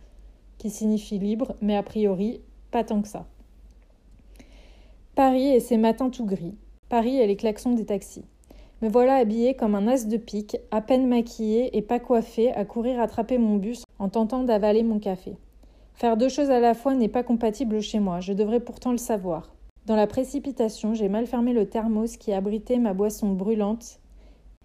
qui 0.57 0.69
signifie 0.69 1.19
libre, 1.19 1.55
mais 1.61 1.75
a 1.75 1.83
priori, 1.83 2.41
pas 2.69 2.83
tant 2.83 3.01
que 3.01 3.07
ça. 3.07 3.25
Paris 5.15 5.47
et 5.47 5.59
ses 5.59 5.77
matins 5.77 6.09
tout 6.09 6.25
gris. 6.25 6.55
Paris 6.89 7.17
et 7.17 7.27
les 7.27 7.37
klaxons 7.37 7.73
des 7.73 7.85
taxis. 7.85 8.25
Me 8.81 8.89
voilà 8.89 9.15
habillée 9.15 9.53
comme 9.53 9.75
un 9.75 9.87
as 9.87 10.07
de 10.07 10.17
pique, 10.17 10.57
à 10.71 10.81
peine 10.81 11.07
maquillée 11.07 11.77
et 11.77 11.81
pas 11.81 11.99
coiffée, 11.99 12.51
à 12.51 12.65
courir 12.65 12.99
attraper 12.99 13.37
mon 13.37 13.55
bus 13.55 13.83
en 13.99 14.09
tentant 14.09 14.43
d'avaler 14.43 14.83
mon 14.83 14.99
café. 14.99 15.37
Faire 15.93 16.17
deux 16.17 16.29
choses 16.29 16.49
à 16.49 16.59
la 16.59 16.73
fois 16.73 16.93
n'est 16.93 17.07
pas 17.07 17.23
compatible 17.23 17.81
chez 17.81 17.99
moi, 17.99 18.19
je 18.19 18.33
devrais 18.33 18.59
pourtant 18.59 18.91
le 18.91 18.97
savoir. 18.97 19.53
Dans 19.85 19.97
la 19.97 20.07
précipitation, 20.07 20.93
j'ai 20.93 21.09
mal 21.09 21.27
fermé 21.27 21.51
le 21.51 21.67
thermos 21.67 22.15
qui 22.15 22.31
abritait 22.31 22.77
ma 22.77 22.93
boisson 22.93 23.33
brûlante 23.33 23.99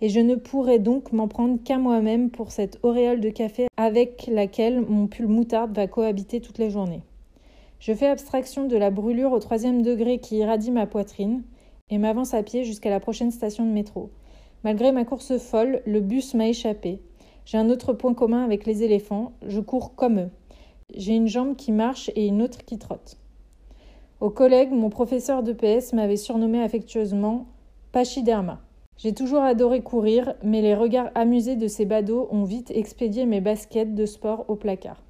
et 0.00 0.08
je 0.10 0.20
ne 0.20 0.36
pourrais 0.36 0.78
donc 0.78 1.12
m'en 1.12 1.26
prendre 1.26 1.58
qu'à 1.64 1.76
moi-même 1.76 2.30
pour 2.30 2.52
cette 2.52 2.78
auréole 2.84 3.20
de 3.20 3.30
café 3.30 3.66
avec 3.76 4.28
laquelle 4.28 4.80
mon 4.80 5.08
pull 5.08 5.26
moutarde 5.26 5.74
va 5.74 5.88
cohabiter 5.88 6.40
toute 6.40 6.58
la 6.58 6.68
journée. 6.68 7.02
Je 7.80 7.92
fais 7.94 8.06
abstraction 8.06 8.68
de 8.68 8.76
la 8.76 8.90
brûlure 8.90 9.32
au 9.32 9.40
troisième 9.40 9.82
degré 9.82 10.20
qui 10.20 10.36
irradie 10.36 10.70
ma 10.70 10.86
poitrine 10.86 11.42
et 11.90 11.98
m'avance 11.98 12.32
à 12.32 12.44
pied 12.44 12.62
jusqu'à 12.62 12.90
la 12.90 13.00
prochaine 13.00 13.32
station 13.32 13.66
de 13.66 13.72
métro. 13.72 14.10
Malgré 14.62 14.92
ma 14.92 15.04
course 15.04 15.36
folle, 15.38 15.82
le 15.84 16.00
bus 16.00 16.34
m'a 16.34 16.46
échappé. 16.46 17.00
J'ai 17.44 17.58
un 17.58 17.70
autre 17.70 17.92
point 17.92 18.14
commun 18.14 18.44
avec 18.44 18.66
les 18.66 18.84
éléphants, 18.84 19.32
je 19.44 19.58
cours 19.58 19.96
comme 19.96 20.20
eux. 20.20 20.30
J'ai 20.94 21.16
une 21.16 21.26
jambe 21.26 21.56
qui 21.56 21.72
marche 21.72 22.08
et 22.14 22.28
une 22.28 22.40
autre 22.40 22.64
qui 22.64 22.78
trotte. 22.78 23.18
Au 24.20 24.30
collègue, 24.30 24.72
mon 24.72 24.90
professeur 24.90 25.44
de 25.44 25.52
PS 25.52 25.92
m'avait 25.92 26.16
surnommé 26.16 26.60
affectueusement 26.60 27.46
Pachyderma. 27.92 28.60
J'ai 28.96 29.14
toujours 29.14 29.42
adoré 29.42 29.80
courir, 29.80 30.34
mais 30.42 30.60
les 30.60 30.74
regards 30.74 31.12
amusés 31.14 31.54
de 31.54 31.68
ces 31.68 31.84
badauds 31.84 32.26
ont 32.32 32.42
vite 32.42 32.72
expédié 32.72 33.26
mes 33.26 33.40
baskets 33.40 33.94
de 33.94 34.06
sport 34.06 34.44
au 34.48 34.56
placard. 34.56 35.00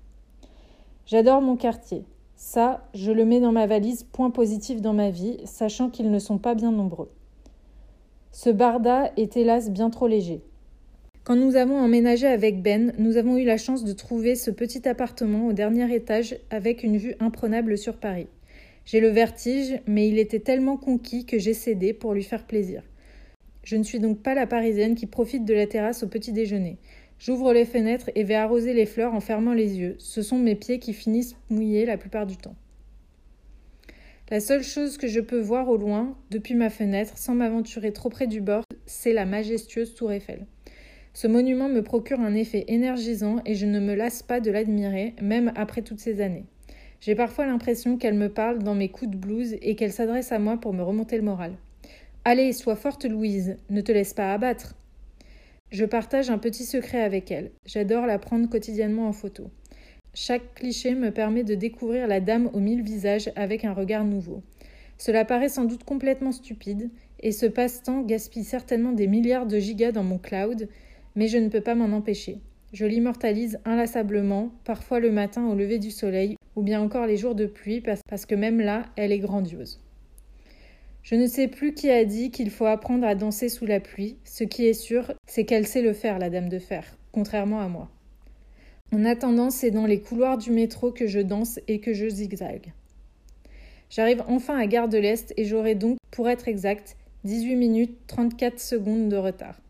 J'adore 1.06 1.40
mon 1.40 1.56
quartier. 1.56 2.04
Ça, 2.36 2.86
je 2.92 3.10
le 3.10 3.24
mets 3.24 3.40
dans 3.40 3.50
ma 3.50 3.66
valise 3.66 4.02
point 4.02 4.28
positif 4.28 4.82
dans 4.82 4.92
ma 4.92 5.08
vie, 5.08 5.38
sachant 5.46 5.88
qu'ils 5.88 6.10
ne 6.10 6.18
sont 6.18 6.36
pas 6.36 6.54
bien 6.54 6.70
nombreux. 6.70 7.10
Ce 8.30 8.50
barda 8.50 9.10
est 9.16 9.38
hélas 9.38 9.70
bien 9.70 9.88
trop 9.88 10.06
léger. 10.06 10.42
Quand 11.24 11.36
nous 11.36 11.56
avons 11.56 11.78
emménagé 11.78 12.26
avec 12.26 12.60
Ben, 12.60 12.92
nous 12.98 13.16
avons 13.16 13.38
eu 13.38 13.44
la 13.44 13.56
chance 13.56 13.84
de 13.84 13.92
trouver 13.94 14.34
ce 14.34 14.50
petit 14.50 14.86
appartement 14.86 15.46
au 15.46 15.54
dernier 15.54 15.94
étage 15.94 16.36
avec 16.50 16.82
une 16.82 16.98
vue 16.98 17.14
imprenable 17.20 17.78
sur 17.78 17.96
Paris. 17.96 18.28
J'ai 18.90 19.00
le 19.00 19.10
vertige, 19.10 19.80
mais 19.86 20.08
il 20.08 20.18
était 20.18 20.38
tellement 20.38 20.78
conquis 20.78 21.26
que 21.26 21.38
j'ai 21.38 21.52
cédé 21.52 21.92
pour 21.92 22.14
lui 22.14 22.22
faire 22.22 22.46
plaisir. 22.46 22.82
Je 23.62 23.76
ne 23.76 23.82
suis 23.82 24.00
donc 24.00 24.22
pas 24.22 24.34
la 24.34 24.46
parisienne 24.46 24.94
qui 24.94 25.04
profite 25.04 25.44
de 25.44 25.52
la 25.52 25.66
terrasse 25.66 26.02
au 26.02 26.08
petit 26.08 26.32
déjeuner. 26.32 26.78
J'ouvre 27.18 27.52
les 27.52 27.66
fenêtres 27.66 28.08
et 28.14 28.24
vais 28.24 28.34
arroser 28.34 28.72
les 28.72 28.86
fleurs 28.86 29.12
en 29.12 29.20
fermant 29.20 29.52
les 29.52 29.78
yeux. 29.78 29.96
Ce 29.98 30.22
sont 30.22 30.38
mes 30.38 30.54
pieds 30.54 30.78
qui 30.78 30.94
finissent 30.94 31.36
mouillés 31.50 31.84
la 31.84 31.98
plupart 31.98 32.24
du 32.24 32.38
temps. 32.38 32.56
La 34.30 34.40
seule 34.40 34.64
chose 34.64 34.96
que 34.96 35.06
je 35.06 35.20
peux 35.20 35.38
voir 35.38 35.68
au 35.68 35.76
loin, 35.76 36.16
depuis 36.30 36.54
ma 36.54 36.70
fenêtre, 36.70 37.18
sans 37.18 37.34
m'aventurer 37.34 37.92
trop 37.92 38.08
près 38.08 38.26
du 38.26 38.40
bord, 38.40 38.64
c'est 38.86 39.12
la 39.12 39.26
majestueuse 39.26 39.94
tour 39.96 40.12
Eiffel. 40.12 40.46
Ce 41.12 41.26
monument 41.26 41.68
me 41.68 41.82
procure 41.82 42.20
un 42.20 42.34
effet 42.34 42.64
énergisant 42.68 43.42
et 43.44 43.54
je 43.54 43.66
ne 43.66 43.80
me 43.80 43.94
lasse 43.94 44.22
pas 44.22 44.40
de 44.40 44.50
l'admirer, 44.50 45.14
même 45.20 45.52
après 45.56 45.82
toutes 45.82 46.00
ces 46.00 46.22
années. 46.22 46.46
J'ai 47.00 47.14
parfois 47.14 47.46
l'impression 47.46 47.96
qu'elle 47.96 48.14
me 48.14 48.28
parle 48.28 48.62
dans 48.62 48.74
mes 48.74 48.88
coups 48.88 49.10
de 49.10 49.16
blues 49.16 49.56
et 49.62 49.76
qu'elle 49.76 49.92
s'adresse 49.92 50.32
à 50.32 50.38
moi 50.38 50.56
pour 50.56 50.72
me 50.72 50.82
remonter 50.82 51.16
le 51.16 51.22
moral. 51.22 51.52
Allez, 52.24 52.52
sois 52.52 52.76
forte, 52.76 53.04
Louise, 53.04 53.56
ne 53.70 53.80
te 53.80 53.92
laisse 53.92 54.14
pas 54.14 54.32
abattre. 54.32 54.74
Je 55.70 55.84
partage 55.84 56.30
un 56.30 56.38
petit 56.38 56.64
secret 56.64 57.00
avec 57.00 57.30
elle. 57.30 57.50
J'adore 57.66 58.06
la 58.06 58.18
prendre 58.18 58.48
quotidiennement 58.48 59.06
en 59.06 59.12
photo. 59.12 59.50
Chaque 60.14 60.54
cliché 60.54 60.94
me 60.94 61.10
permet 61.10 61.44
de 61.44 61.54
découvrir 61.54 62.08
la 62.08 62.20
dame 62.20 62.50
aux 62.52 62.60
mille 62.60 62.82
visages 62.82 63.30
avec 63.36 63.64
un 63.64 63.72
regard 63.72 64.04
nouveau. 64.04 64.42
Cela 64.96 65.24
paraît 65.24 65.48
sans 65.48 65.64
doute 65.64 65.84
complètement 65.84 66.32
stupide, 66.32 66.90
et 67.20 67.30
ce 67.30 67.46
passe-temps 67.46 68.02
gaspille 68.02 68.44
certainement 68.44 68.92
des 68.92 69.06
milliards 69.06 69.46
de 69.46 69.58
gigas 69.58 69.92
dans 69.92 70.02
mon 70.02 70.18
cloud, 70.18 70.68
mais 71.14 71.28
je 71.28 71.38
ne 71.38 71.48
peux 71.48 71.60
pas 71.60 71.76
m'en 71.76 71.96
empêcher. 71.96 72.40
Je 72.72 72.84
l'immortalise 72.84 73.60
inlassablement, 73.64 74.50
parfois 74.64 75.00
le 75.00 75.12
matin 75.12 75.46
au 75.46 75.54
lever 75.54 75.78
du 75.78 75.90
soleil, 75.90 76.36
ou 76.58 76.62
bien 76.62 76.80
encore 76.80 77.06
les 77.06 77.16
jours 77.16 77.36
de 77.36 77.46
pluie, 77.46 77.80
parce 77.80 78.26
que 78.26 78.34
même 78.34 78.60
là, 78.60 78.86
elle 78.96 79.12
est 79.12 79.20
grandiose. 79.20 79.80
Je 81.04 81.14
ne 81.14 81.28
sais 81.28 81.46
plus 81.46 81.72
qui 81.72 81.88
a 81.88 82.04
dit 82.04 82.32
qu'il 82.32 82.50
faut 82.50 82.66
apprendre 82.66 83.06
à 83.06 83.14
danser 83.14 83.48
sous 83.48 83.64
la 83.64 83.78
pluie. 83.78 84.16
Ce 84.24 84.42
qui 84.42 84.66
est 84.66 84.74
sûr, 84.74 85.14
c'est 85.28 85.44
qu'elle 85.44 85.68
sait 85.68 85.82
le 85.82 85.92
faire, 85.92 86.18
la 86.18 86.30
dame 86.30 86.48
de 86.48 86.58
fer, 86.58 86.84
contrairement 87.12 87.60
à 87.60 87.68
moi. 87.68 87.88
En 88.92 89.04
attendant, 89.04 89.50
c'est 89.50 89.70
dans 89.70 89.86
les 89.86 90.00
couloirs 90.00 90.36
du 90.36 90.50
métro 90.50 90.90
que 90.90 91.06
je 91.06 91.20
danse 91.20 91.60
et 91.68 91.78
que 91.78 91.92
je 91.92 92.08
zigzague. 92.08 92.72
J'arrive 93.88 94.24
enfin 94.26 94.58
à 94.58 94.66
Gare 94.66 94.88
de 94.88 94.98
l'Est 94.98 95.32
et 95.36 95.44
j'aurai 95.44 95.76
donc, 95.76 95.98
pour 96.10 96.28
être 96.28 96.48
exact, 96.48 96.96
18 97.22 97.54
minutes 97.54 97.96
34 98.08 98.58
secondes 98.58 99.08
de 99.08 99.16
retard. 99.16 99.60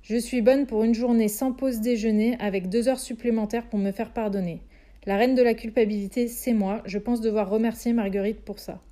Je 0.00 0.16
suis 0.16 0.40
bonne 0.40 0.64
pour 0.64 0.84
une 0.84 0.94
journée 0.94 1.28
sans 1.28 1.52
pause 1.52 1.80
déjeuner 1.80 2.38
avec 2.40 2.70
deux 2.70 2.88
heures 2.88 2.98
supplémentaires 2.98 3.68
pour 3.68 3.78
me 3.78 3.92
faire 3.92 4.14
pardonner. 4.14 4.62
La 5.08 5.16
reine 5.16 5.34
de 5.34 5.42
la 5.42 5.54
culpabilité, 5.54 6.28
c'est 6.28 6.52
moi. 6.52 6.82
Je 6.84 6.98
pense 6.98 7.22
devoir 7.22 7.48
remercier 7.48 7.94
Marguerite 7.94 8.42
pour 8.42 8.58
ça. 8.58 8.82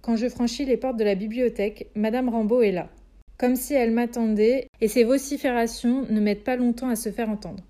Quand 0.00 0.16
je 0.16 0.30
franchis 0.30 0.64
les 0.64 0.78
portes 0.78 0.96
de 0.96 1.04
la 1.04 1.16
bibliothèque, 1.16 1.88
Madame 1.94 2.30
Rambaud 2.30 2.62
est 2.62 2.72
là, 2.72 2.88
comme 3.36 3.54
si 3.54 3.74
elle 3.74 3.90
m'attendait, 3.90 4.68
et 4.80 4.88
ses 4.88 5.04
vociférations 5.04 6.06
ne 6.08 6.18
mettent 6.18 6.44
pas 6.44 6.56
longtemps 6.56 6.88
à 6.88 6.96
se 6.96 7.10
faire 7.10 7.28
entendre. 7.28 7.62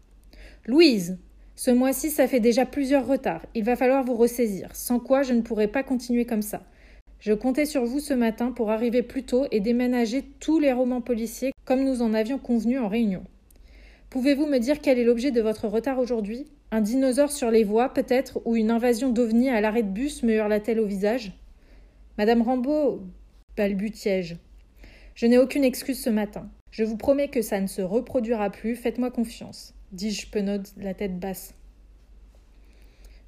Louise 0.66 1.18
Ce 1.56 1.72
mois-ci, 1.72 2.10
ça 2.10 2.28
fait 2.28 2.38
déjà 2.38 2.64
plusieurs 2.64 3.08
retards. 3.08 3.44
Il 3.56 3.64
va 3.64 3.74
falloir 3.74 4.04
vous 4.04 4.14
ressaisir, 4.14 4.70
sans 4.72 5.00
quoi 5.00 5.24
je 5.24 5.32
ne 5.32 5.42
pourrai 5.42 5.66
pas 5.66 5.82
continuer 5.82 6.26
comme 6.26 6.42
ça. 6.42 6.62
Je 7.18 7.32
comptais 7.32 7.66
sur 7.66 7.84
vous 7.84 7.98
ce 7.98 8.14
matin 8.14 8.52
pour 8.52 8.70
arriver 8.70 9.02
plus 9.02 9.24
tôt 9.24 9.46
et 9.50 9.58
déménager 9.58 10.22
tous 10.38 10.60
les 10.60 10.72
romans 10.72 11.00
policiers 11.00 11.50
comme 11.64 11.82
nous 11.82 12.02
en 12.02 12.14
avions 12.14 12.38
convenu 12.38 12.78
en 12.78 12.86
réunion. 12.86 13.24
Pouvez-vous 14.10 14.46
me 14.46 14.58
dire 14.58 14.78
quel 14.80 15.00
est 15.00 15.04
l'objet 15.04 15.32
de 15.32 15.40
votre 15.40 15.66
retard 15.66 15.98
aujourd'hui? 15.98 16.46
Un 16.74 16.80
dinosaure 16.80 17.30
sur 17.30 17.52
les 17.52 17.62
voies, 17.62 17.94
peut-être, 17.94 18.42
ou 18.46 18.56
une 18.56 18.72
invasion 18.72 19.12
d'ovnis 19.12 19.48
à 19.48 19.60
l'arrêt 19.60 19.84
de 19.84 19.90
bus 19.90 20.24
me 20.24 20.34
hurla-t-elle 20.34 20.80
au 20.80 20.86
visage 20.86 21.30
Madame 22.18 22.42
Rambaud, 22.42 23.00
balbutiai-je. 23.56 24.34
Je 25.14 25.26
n'ai 25.26 25.38
aucune 25.38 25.62
excuse 25.62 26.02
ce 26.02 26.10
matin. 26.10 26.50
Je 26.72 26.82
vous 26.82 26.96
promets 26.96 27.28
que 27.28 27.42
ça 27.42 27.60
ne 27.60 27.68
se 27.68 27.80
reproduira 27.80 28.50
plus, 28.50 28.74
faites-moi 28.74 29.12
confiance, 29.12 29.72
dis-je 29.92 30.28
penaude, 30.28 30.66
la 30.76 30.94
tête 30.94 31.20
basse. 31.20 31.54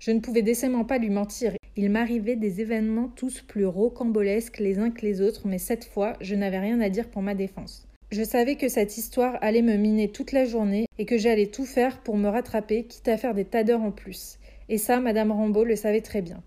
Je 0.00 0.10
ne 0.10 0.18
pouvais 0.18 0.42
décemment 0.42 0.84
pas 0.84 0.98
lui 0.98 1.10
mentir. 1.10 1.52
Il 1.76 1.88
m'arrivait 1.90 2.34
des 2.34 2.60
événements 2.60 3.12
tous 3.14 3.42
plus 3.42 3.64
rocambolesques 3.64 4.58
les 4.58 4.80
uns 4.80 4.90
que 4.90 5.06
les 5.06 5.20
autres, 5.20 5.46
mais 5.46 5.58
cette 5.58 5.84
fois, 5.84 6.14
je 6.20 6.34
n'avais 6.34 6.58
rien 6.58 6.80
à 6.80 6.88
dire 6.88 7.08
pour 7.08 7.22
ma 7.22 7.36
défense. 7.36 7.86
Je 8.12 8.22
savais 8.22 8.54
que 8.54 8.68
cette 8.68 8.98
histoire 8.98 9.36
allait 9.40 9.62
me 9.62 9.74
miner 9.76 10.12
toute 10.12 10.30
la 10.30 10.44
journée 10.44 10.86
et 10.96 11.06
que 11.06 11.18
j'allais 11.18 11.48
tout 11.48 11.64
faire 11.64 12.00
pour 12.02 12.16
me 12.16 12.28
rattraper, 12.28 12.84
quitte 12.84 13.08
à 13.08 13.16
faire 13.16 13.34
des 13.34 13.44
tas 13.44 13.64
d'heures 13.64 13.82
en 13.82 13.90
plus. 13.90 14.38
Et 14.68 14.78
ça, 14.78 15.00
Madame 15.00 15.32
Rambaud 15.32 15.64
le 15.64 15.74
savait 15.74 16.02
très 16.02 16.22
bien. 16.22 16.40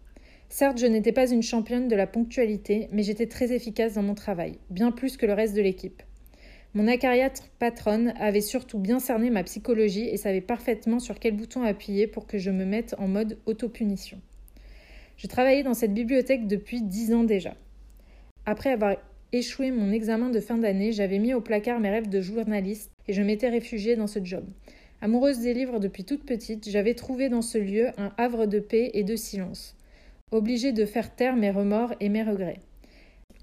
Certes, 0.47 0.77
je 0.77 0.85
n'étais 0.85 1.11
pas 1.11 1.29
une 1.29 1.43
championne 1.43 1.89
de 1.89 1.97
la 1.97 2.07
ponctualité, 2.07 2.87
mais 2.93 3.03
j'étais 3.03 3.27
très 3.27 3.51
efficace 3.51 3.95
dans 3.95 4.03
mon 4.03 4.15
travail, 4.15 4.57
bien 4.69 4.91
plus 4.91 5.17
que 5.17 5.25
le 5.25 5.33
reste 5.33 5.53
de 5.53 5.61
l'équipe. 5.61 6.01
Mon 6.75 6.87
acariâtre 6.87 7.49
patronne 7.59 8.13
avait 8.17 8.39
surtout 8.39 8.79
bien 8.79 8.99
cerné 8.99 9.29
ma 9.29 9.43
psychologie 9.43 10.07
et 10.07 10.15
savait 10.15 10.39
parfaitement 10.39 10.99
sur 10.99 11.19
quel 11.19 11.35
bouton 11.35 11.63
appuyer 11.63 12.07
pour 12.07 12.25
que 12.25 12.37
je 12.37 12.51
me 12.51 12.63
mette 12.63 12.95
en 12.99 13.09
mode 13.09 13.37
autopunition. 13.45 14.21
Je 15.17 15.27
travaillais 15.27 15.63
dans 15.63 15.73
cette 15.73 15.93
bibliothèque 15.93 16.47
depuis 16.47 16.81
dix 16.81 17.13
ans 17.13 17.25
déjà. 17.25 17.53
Après 18.45 18.71
avoir 18.71 18.95
échoué 19.31 19.71
mon 19.71 19.91
examen 19.91 20.29
de 20.29 20.39
fin 20.39 20.57
d'année, 20.57 20.91
j'avais 20.91 21.19
mis 21.19 21.33
au 21.33 21.41
placard 21.41 21.79
mes 21.79 21.89
rêves 21.89 22.09
de 22.09 22.21
journaliste 22.21 22.91
et 23.07 23.13
je 23.13 23.21
m'étais 23.21 23.49
réfugiée 23.49 23.95
dans 23.95 24.07
ce 24.07 24.23
job. 24.23 24.45
Amoureuse 25.01 25.39
des 25.39 25.53
livres 25.53 25.79
depuis 25.79 26.03
toute 26.03 26.25
petite, 26.25 26.69
j'avais 26.69 26.93
trouvé 26.93 27.29
dans 27.29 27.41
ce 27.41 27.57
lieu 27.57 27.87
un 27.97 28.11
havre 28.17 28.45
de 28.45 28.59
paix 28.59 28.91
et 28.93 29.03
de 29.03 29.15
silence 29.15 29.75
obligé 30.31 30.71
de 30.71 30.85
faire 30.85 31.15
taire 31.15 31.35
mes 31.35 31.51
remords 31.51 31.93
et 31.99 32.09
mes 32.09 32.23
regrets. 32.23 32.59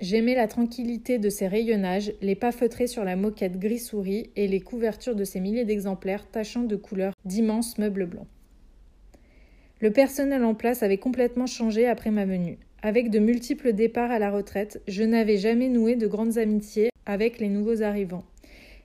J'aimais 0.00 0.34
la 0.34 0.46
tranquillité 0.46 1.18
de 1.18 1.30
ces 1.30 1.48
rayonnages, 1.48 2.12
les 2.20 2.34
pas 2.34 2.52
feutrés 2.52 2.86
sur 2.86 3.02
la 3.02 3.16
moquette 3.16 3.58
gris-souris 3.58 4.30
et 4.36 4.46
les 4.46 4.60
couvertures 4.60 5.16
de 5.16 5.24
ces 5.24 5.40
milliers 5.40 5.64
d'exemplaires 5.64 6.28
tachant 6.30 6.64
de 6.64 6.76
couleur 6.76 7.14
d'immenses 7.24 7.78
meubles 7.78 8.06
blancs. 8.06 8.26
Le 9.80 9.90
personnel 9.90 10.44
en 10.44 10.54
place 10.54 10.82
avait 10.82 10.98
complètement 10.98 11.46
changé 11.46 11.86
après 11.86 12.10
ma 12.10 12.26
venue. 12.26 12.58
Avec 12.86 13.10
de 13.10 13.18
multiples 13.18 13.72
départs 13.72 14.12
à 14.12 14.20
la 14.20 14.30
retraite, 14.30 14.80
je 14.86 15.02
n'avais 15.02 15.38
jamais 15.38 15.68
noué 15.68 15.96
de 15.96 16.06
grandes 16.06 16.38
amitiés 16.38 16.90
avec 17.04 17.40
les 17.40 17.48
nouveaux 17.48 17.82
arrivants, 17.82 18.22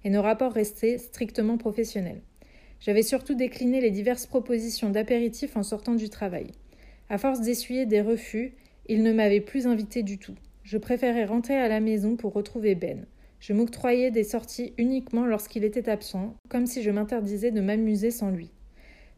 et 0.04 0.10
nos 0.10 0.24
rapports 0.24 0.54
restaient 0.54 0.98
strictement 0.98 1.60
professionnels. 1.60 2.24
J'avais 2.80 3.04
surtout 3.04 3.36
décliné 3.36 3.80
les 3.80 3.92
diverses 3.92 4.26
propositions 4.26 4.90
d'apéritifs 4.90 5.56
en 5.56 5.62
sortant 5.62 5.94
du 5.94 6.10
travail. 6.10 6.48
À 7.10 7.20
force 7.20 7.42
d'essuyer 7.42 7.86
des 7.86 8.02
refus, 8.02 8.56
il 8.88 9.04
ne 9.04 9.14
m'avait 9.14 9.40
plus 9.40 9.68
invité 9.68 10.02
du 10.02 10.18
tout. 10.18 10.34
Je 10.64 10.80
préférais 10.80 11.26
rentrer 11.26 11.56
à 11.56 11.68
la 11.68 11.80
maison 11.80 12.16
pour 12.16 12.34
retrouver 12.34 12.74
Ben. 12.74 13.06
Je 13.40 13.54
m'octroyais 13.54 14.10
des 14.10 14.24
sorties 14.24 14.74
uniquement 14.80 15.28
lorsqu'il 15.28 15.64
était 15.64 15.90
absent, 15.90 16.34
comme 16.50 16.66
si 16.66 16.82
je 16.82 16.90
m'interdisais 16.90 17.52
de 17.52 17.62
m'amuser 17.62 18.10
sans 18.10 18.32
lui. 18.32 18.50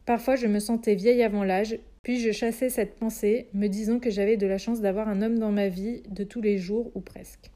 Parfois 0.04 0.36
je 0.36 0.46
me 0.46 0.58
sentais 0.58 0.94
vieille 0.94 1.22
avant 1.22 1.42
l'âge, 1.42 1.78
puis 2.04 2.20
je 2.20 2.30
chassais 2.32 2.68
cette 2.68 2.96
pensée, 2.96 3.48
me 3.54 3.66
disant 3.66 3.98
que 3.98 4.10
j'avais 4.10 4.36
de 4.36 4.46
la 4.46 4.58
chance 4.58 4.82
d'avoir 4.82 5.08
un 5.08 5.22
homme 5.22 5.38
dans 5.38 5.50
ma 5.50 5.68
vie 5.68 6.02
de 6.10 6.22
tous 6.22 6.42
les 6.42 6.58
jours 6.58 6.92
ou 6.94 7.00
presque. 7.00 7.50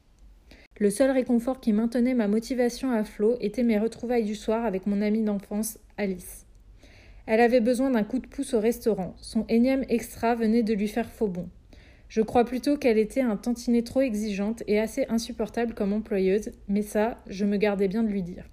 Le 0.79 0.89
seul 0.89 1.11
réconfort 1.11 1.59
qui 1.59 1.71
maintenait 1.71 2.15
ma 2.15 2.27
motivation 2.27 2.91
à 2.91 3.03
flot 3.03 3.37
était 3.41 3.63
mes 3.63 3.77
retrouvailles 3.77 4.23
du 4.23 4.33
soir 4.33 4.65
avec 4.65 4.87
mon 4.87 5.03
amie 5.03 5.21
d'enfance, 5.21 5.77
Alice. 5.97 6.47
Elle 7.27 7.41
avait 7.41 7.59
besoin 7.59 7.91
d'un 7.91 8.03
coup 8.03 8.17
de 8.17 8.25
pouce 8.25 8.55
au 8.55 8.59
restaurant. 8.59 9.13
Son 9.21 9.45
énième 9.49 9.85
extra 9.87 10.33
venait 10.33 10.63
de 10.63 10.73
lui 10.73 10.87
faire 10.87 11.11
faux 11.11 11.27
bon. 11.27 11.47
Je 12.07 12.21
crois 12.21 12.43
plutôt 12.43 12.75
qu'elle 12.75 12.97
était 12.97 13.21
un 13.21 13.37
tantinet 13.37 13.83
trop 13.83 14.01
exigeante 14.01 14.63
et 14.65 14.79
assez 14.79 15.05
insupportable 15.09 15.75
comme 15.75 15.93
employeuse, 15.93 16.49
mais 16.67 16.81
ça, 16.81 17.21
je 17.27 17.45
me 17.45 17.57
gardais 17.57 17.87
bien 17.87 18.01
de 18.01 18.09
lui 18.09 18.23
dire. 18.23 18.49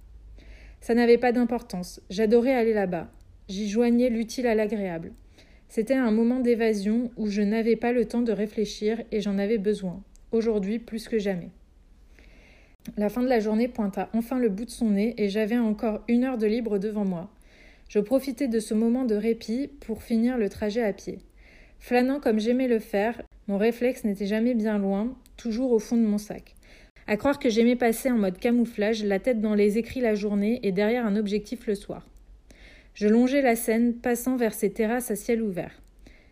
Ça 0.79 0.93
n'avait 0.93 1.17
pas 1.17 1.31
d'importance, 1.31 2.01
j'adorais 2.11 2.53
aller 2.53 2.73
là-bas. 2.73 3.09
J'y 3.49 3.67
joignais 3.67 4.09
l'utile 4.09 4.45
à 4.45 4.53
l'agréable. 4.53 5.11
C'était 5.69 5.93
un 5.93 6.11
moment 6.11 6.39
d'évasion 6.39 7.11
où 7.17 7.27
je 7.27 7.41
n'avais 7.41 7.75
pas 7.75 7.91
le 7.91 8.05
temps 8.05 8.21
de 8.21 8.31
réfléchir 8.31 9.01
et 9.11 9.21
j'en 9.21 9.37
avais 9.37 9.57
besoin, 9.57 10.01
aujourd'hui 10.31 10.79
plus 10.79 11.07
que 11.07 11.19
jamais. 11.19 11.49
La 12.95 13.09
fin 13.09 13.21
de 13.21 13.27
la 13.27 13.41
journée 13.41 13.67
pointa 13.67 14.09
enfin 14.13 14.39
le 14.39 14.49
bout 14.49 14.65
de 14.65 14.69
son 14.69 14.91
nez 14.91 15.13
et 15.17 15.27
j'avais 15.27 15.57
encore 15.57 16.03
une 16.07 16.23
heure 16.23 16.37
de 16.37 16.47
libre 16.47 16.79
devant 16.79 17.03
moi. 17.03 17.29
Je 17.89 17.99
profitais 17.99 18.47
de 18.47 18.59
ce 18.59 18.73
moment 18.73 19.03
de 19.03 19.15
répit 19.15 19.67
pour 19.81 20.03
finir 20.03 20.37
le 20.37 20.49
trajet 20.49 20.83
à 20.83 20.93
pied. 20.93 21.19
Flânant 21.79 22.19
comme 22.19 22.39
j'aimais 22.39 22.67
le 22.67 22.79
faire, 22.79 23.21
mon 23.47 23.57
réflexe 23.57 24.03
n'était 24.03 24.25
jamais 24.25 24.53
bien 24.53 24.77
loin, 24.77 25.15
toujours 25.35 25.71
au 25.71 25.79
fond 25.79 25.97
de 25.97 26.01
mon 26.01 26.17
sac. 26.17 26.55
À 27.07 27.17
croire 27.17 27.39
que 27.39 27.49
j'aimais 27.49 27.75
passer 27.75 28.09
en 28.09 28.17
mode 28.17 28.37
camouflage, 28.37 29.03
la 29.03 29.19
tête 29.19 29.41
dans 29.41 29.53
les 29.53 29.77
écrits 29.77 30.01
la 30.01 30.15
journée 30.15 30.59
et 30.63 30.71
derrière 30.71 31.05
un 31.05 31.15
objectif 31.15 31.67
le 31.67 31.75
soir. 31.75 32.05
Je 32.97 33.07
longeais 33.07 33.43
la 33.43 33.55
scène, 33.55 33.93
passant 33.93 34.37
vers 34.37 34.55
ces 34.55 34.71
terrasses 34.71 35.11
à 35.11 35.15
ciel 35.15 35.43
ouvert. 35.43 35.83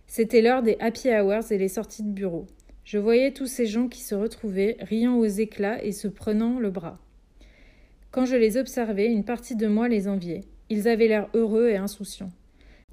C'était 0.08 0.42
l'heure 0.42 0.64
des 0.64 0.78
happy 0.80 1.10
hours 1.12 1.52
et 1.52 1.60
les 1.60 1.68
sorties 1.68 2.02
de 2.02 2.10
bureau. 2.10 2.48
Je 2.84 2.98
voyais 2.98 3.34
tous 3.34 3.46
ces 3.46 3.68
gens 3.68 3.88
qui 3.88 4.02
se 4.02 4.16
retrouvaient, 4.16 4.78
riant 4.80 5.16
aux 5.16 5.28
éclats 5.28 5.86
et 5.86 5.92
se 5.92 6.08
prenant 6.08 6.58
le 6.58 6.72
bras. 6.72 6.98
Quand 8.10 8.26
je 8.26 8.36
les 8.36 8.58
observais, 8.58 9.12
une 9.12 9.24
partie 9.24 9.56
de 9.56 9.68
moi 9.68 9.88
les 9.88 10.08
enviait. 10.08 10.42
Ils 10.72 10.88
avaient 10.88 11.08
l'air 11.08 11.30
heureux 11.36 11.70
et 11.70 11.78
insouciants. 11.78 12.32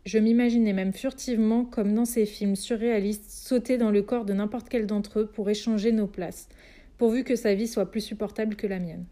Je 0.04 0.18
m'imaginais 0.18 0.74
même 0.74 0.92
furtivement, 0.92 1.64
comme 1.64 1.94
dans 1.94 2.04
ces 2.04 2.26
films 2.26 2.56
surréalistes, 2.56 3.30
sauter 3.30 3.78
dans 3.78 3.90
le 3.90 4.02
corps 4.02 4.26
de 4.26 4.34
n'importe 4.34 4.68
quel 4.68 4.84
d'entre 4.84 5.20
eux 5.20 5.26
pour 5.26 5.48
échanger 5.48 5.92
nos 5.92 6.08
places, 6.08 6.50
pourvu 6.98 7.24
que 7.24 7.36
sa 7.36 7.54
vie 7.54 7.68
soit 7.68 7.90
plus 7.90 8.02
supportable 8.02 8.54
que 8.54 8.66
la 8.66 8.80
mienne. 8.80 9.06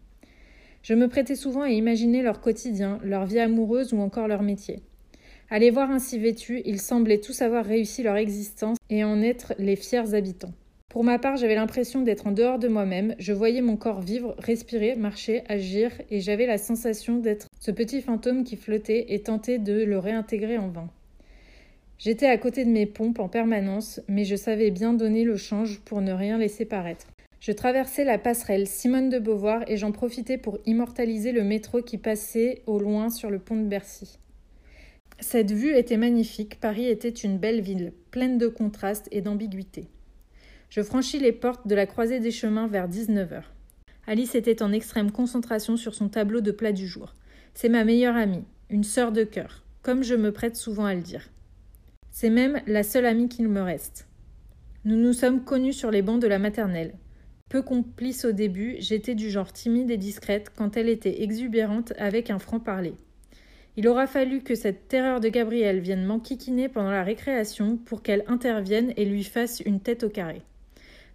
Je 0.83 0.95
me 0.95 1.07
prêtais 1.07 1.35
souvent 1.35 1.61
à 1.61 1.69
imaginer 1.69 2.23
leur 2.23 2.41
quotidien, 2.41 2.99
leur 3.03 3.25
vie 3.25 3.39
amoureuse 3.39 3.93
ou 3.93 3.99
encore 3.99 4.27
leur 4.27 4.41
métier. 4.41 4.81
À 5.51 5.59
les 5.59 5.69
voir 5.69 5.91
ainsi 5.91 6.17
vêtus, 6.17 6.61
ils 6.65 6.81
semblaient 6.81 7.19
tous 7.19 7.41
avoir 7.41 7.65
réussi 7.65 8.03
leur 8.03 8.15
existence 8.15 8.77
et 8.89 9.03
en 9.03 9.21
être 9.21 9.53
les 9.59 9.75
fiers 9.75 10.15
habitants. 10.15 10.53
Pour 10.89 11.03
ma 11.03 11.19
part, 11.19 11.37
j'avais 11.37 11.55
l'impression 11.55 12.01
d'être 12.01 12.27
en 12.27 12.31
dehors 12.31 12.57
de 12.57 12.67
moi-même, 12.67 13.15
je 13.19 13.31
voyais 13.31 13.61
mon 13.61 13.77
corps 13.77 14.01
vivre, 14.01 14.35
respirer, 14.39 14.95
marcher, 14.95 15.43
agir, 15.47 15.91
et 16.09 16.19
j'avais 16.19 16.47
la 16.47 16.57
sensation 16.57 17.17
d'être 17.17 17.47
ce 17.59 17.71
petit 17.71 18.01
fantôme 18.01 18.43
qui 18.43 18.57
flottait 18.57 19.05
et 19.09 19.21
tentait 19.21 19.59
de 19.59 19.83
le 19.83 19.99
réintégrer 19.99 20.57
en 20.57 20.69
vain. 20.69 20.89
J'étais 21.97 22.25
à 22.25 22.37
côté 22.37 22.65
de 22.65 22.71
mes 22.71 22.87
pompes 22.87 23.19
en 23.19 23.27
permanence, 23.27 24.01
mais 24.07 24.25
je 24.25 24.35
savais 24.35 24.71
bien 24.71 24.93
donner 24.93 25.23
le 25.23 25.37
change 25.37 25.79
pour 25.81 26.01
ne 26.01 26.11
rien 26.11 26.39
laisser 26.39 26.65
paraître. 26.65 27.05
Je 27.41 27.51
traversais 27.51 28.03
la 28.03 28.19
passerelle 28.19 28.67
Simone 28.67 29.09
de 29.09 29.17
Beauvoir 29.17 29.63
et 29.65 29.75
j'en 29.75 29.91
profitais 29.91 30.37
pour 30.37 30.59
immortaliser 30.67 31.31
le 31.31 31.43
métro 31.43 31.81
qui 31.81 31.97
passait 31.97 32.61
au 32.67 32.77
loin 32.77 33.09
sur 33.09 33.31
le 33.31 33.39
pont 33.39 33.55
de 33.55 33.67
Bercy. 33.67 34.19
Cette 35.19 35.51
vue 35.51 35.75
était 35.75 35.97
magnifique, 35.97 36.59
Paris 36.59 36.85
était 36.85 37.09
une 37.09 37.39
belle 37.39 37.61
ville, 37.61 37.93
pleine 38.11 38.37
de 38.37 38.47
contrastes 38.47 39.07
et 39.09 39.21
d'ambiguïté. 39.21 39.87
Je 40.69 40.83
franchis 40.83 41.17
les 41.17 41.31
portes 41.31 41.67
de 41.67 41.73
la 41.73 41.87
croisée 41.87 42.19
des 42.19 42.29
chemins 42.29 42.67
vers 42.67 42.87
19 42.87 43.33
heures. 43.33 43.53
Alice 44.05 44.35
était 44.35 44.61
en 44.61 44.71
extrême 44.71 45.09
concentration 45.09 45.77
sur 45.77 45.95
son 45.95 46.09
tableau 46.09 46.41
de 46.41 46.51
plat 46.51 46.71
du 46.71 46.87
jour. 46.87 47.15
C'est 47.55 47.69
ma 47.69 47.83
meilleure 47.83 48.17
amie, 48.17 48.45
une 48.69 48.83
sœur 48.83 49.11
de 49.11 49.23
cœur, 49.23 49.63
comme 49.81 50.03
je 50.03 50.13
me 50.13 50.31
prête 50.31 50.55
souvent 50.55 50.85
à 50.85 50.93
le 50.93 51.01
dire. 51.01 51.31
C'est 52.11 52.29
même 52.29 52.61
la 52.67 52.83
seule 52.83 53.07
amie 53.07 53.29
qu'il 53.29 53.47
me 53.47 53.63
reste. 53.63 54.07
Nous 54.85 54.95
nous 54.95 55.13
sommes 55.13 55.43
connus 55.43 55.73
sur 55.73 55.89
les 55.89 56.03
bancs 56.03 56.21
de 56.21 56.27
la 56.27 56.37
maternelle. 56.37 56.93
Peu 57.51 57.61
complice 57.61 58.23
au 58.23 58.31
début, 58.31 58.77
j'étais 58.79 59.13
du 59.13 59.29
genre 59.29 59.51
timide 59.51 59.91
et 59.91 59.97
discrète 59.97 60.53
quand 60.55 60.77
elle 60.77 60.87
était 60.87 61.21
exubérante 61.23 61.91
avec 61.97 62.29
un 62.29 62.39
franc-parler. 62.39 62.93
Il 63.75 63.89
aura 63.89 64.07
fallu 64.07 64.39
que 64.41 64.55
cette 64.55 64.87
terreur 64.87 65.19
de 65.19 65.27
Gabrielle 65.27 65.81
vienne 65.81 66.05
m'enquiquiner 66.05 66.69
pendant 66.69 66.91
la 66.91 67.03
récréation 67.03 67.75
pour 67.75 68.03
qu'elle 68.03 68.23
intervienne 68.27 68.93
et 68.95 69.03
lui 69.03 69.25
fasse 69.25 69.59
une 69.65 69.81
tête 69.81 70.05
au 70.05 70.09
carré. 70.09 70.43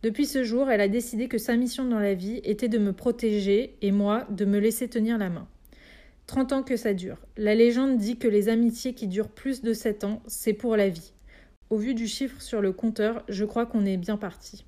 Depuis 0.03 0.27
ce 0.27 0.45
jour, 0.45 0.69
elle 0.69 0.83
a 0.83 0.89
décidé 0.89 1.27
que 1.27 1.39
sa 1.39 1.57
mission 1.57 1.87
dans 1.87 2.01
la 2.01 2.13
vie 2.13 2.43
était 2.45 2.69
de 2.69 2.77
me 2.77 2.93
protéger 2.93 3.75
et 3.81 3.91
moi 3.91 4.27
de 4.29 4.45
me 4.45 4.59
laisser 4.59 4.89
tenir 4.89 5.17
la 5.17 5.31
main. 5.31 5.49
Trente 6.27 6.53
ans 6.53 6.63
que 6.63 6.77
ça 6.77 6.93
dure. 6.93 7.17
La 7.39 7.55
légende 7.55 7.97
dit 7.97 8.19
que 8.19 8.29
les 8.29 8.51
amitiés 8.51 8.93
qui 8.93 9.09
durent 9.09 9.31
plus 9.31 9.63
de 9.63 9.73
sept 9.73 10.05
ans, 10.05 10.23
c'est 10.27 10.53
pour 10.53 10.77
la 10.77 10.91
vie. 10.91 11.15
Au 11.71 11.79
vu 11.79 11.95
du 11.95 12.07
chiffre 12.07 12.43
sur 12.43 12.61
le 12.61 12.73
compteur, 12.73 13.25
je 13.27 13.47
crois 13.47 13.65
qu'on 13.65 13.87
est 13.87 13.97
bien 13.97 14.19
parti. 14.19 14.67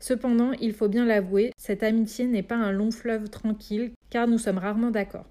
Cependant, 0.00 0.52
il 0.60 0.72
faut 0.72 0.88
bien 0.88 1.04
l'avouer, 1.04 1.52
cette 1.58 1.82
amitié 1.82 2.26
n'est 2.26 2.42
pas 2.42 2.56
un 2.56 2.72
long 2.72 2.90
fleuve 2.90 3.28
tranquille, 3.28 3.92
car 4.08 4.26
nous 4.26 4.38
sommes 4.38 4.58
rarement 4.58 4.90
d'accord. 4.90 5.26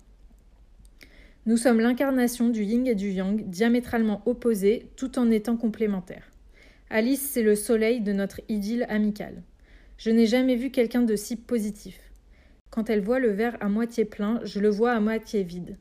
Nous 1.48 1.58
sommes 1.58 1.80
l'incarnation 1.80 2.50
du 2.50 2.64
yin 2.64 2.86
et 2.86 2.94
du 2.94 3.10
yang, 3.10 3.44
diamétralement 3.50 4.22
opposés, 4.28 4.92
tout 4.96 5.18
en 5.18 5.32
étant 5.32 5.58
complémentaires. 5.58 6.30
Alice, 6.92 7.28
c'est 7.28 7.42
le 7.42 7.56
soleil 7.56 8.02
de 8.02 8.14
notre 8.14 8.42
idylle 8.48 8.86
amicale. 8.90 9.42
Je 9.98 10.12
n'ai 10.12 10.28
jamais 10.28 10.56
vu 10.56 10.70
quelqu'un 10.70 11.02
de 11.02 11.16
si 11.16 11.36
positif. 11.36 12.00
Quand 12.70 12.92
elle 12.92 13.02
voit 13.02 13.20
le 13.20 13.32
verre 13.32 13.58
à 13.62 13.70
moitié 13.70 14.06
plein, 14.06 14.40
je 14.44 14.60
le 14.60 14.70
vois 14.70 14.92
à 14.92 15.00
moitié 15.00 15.44
vide. 15.44 15.78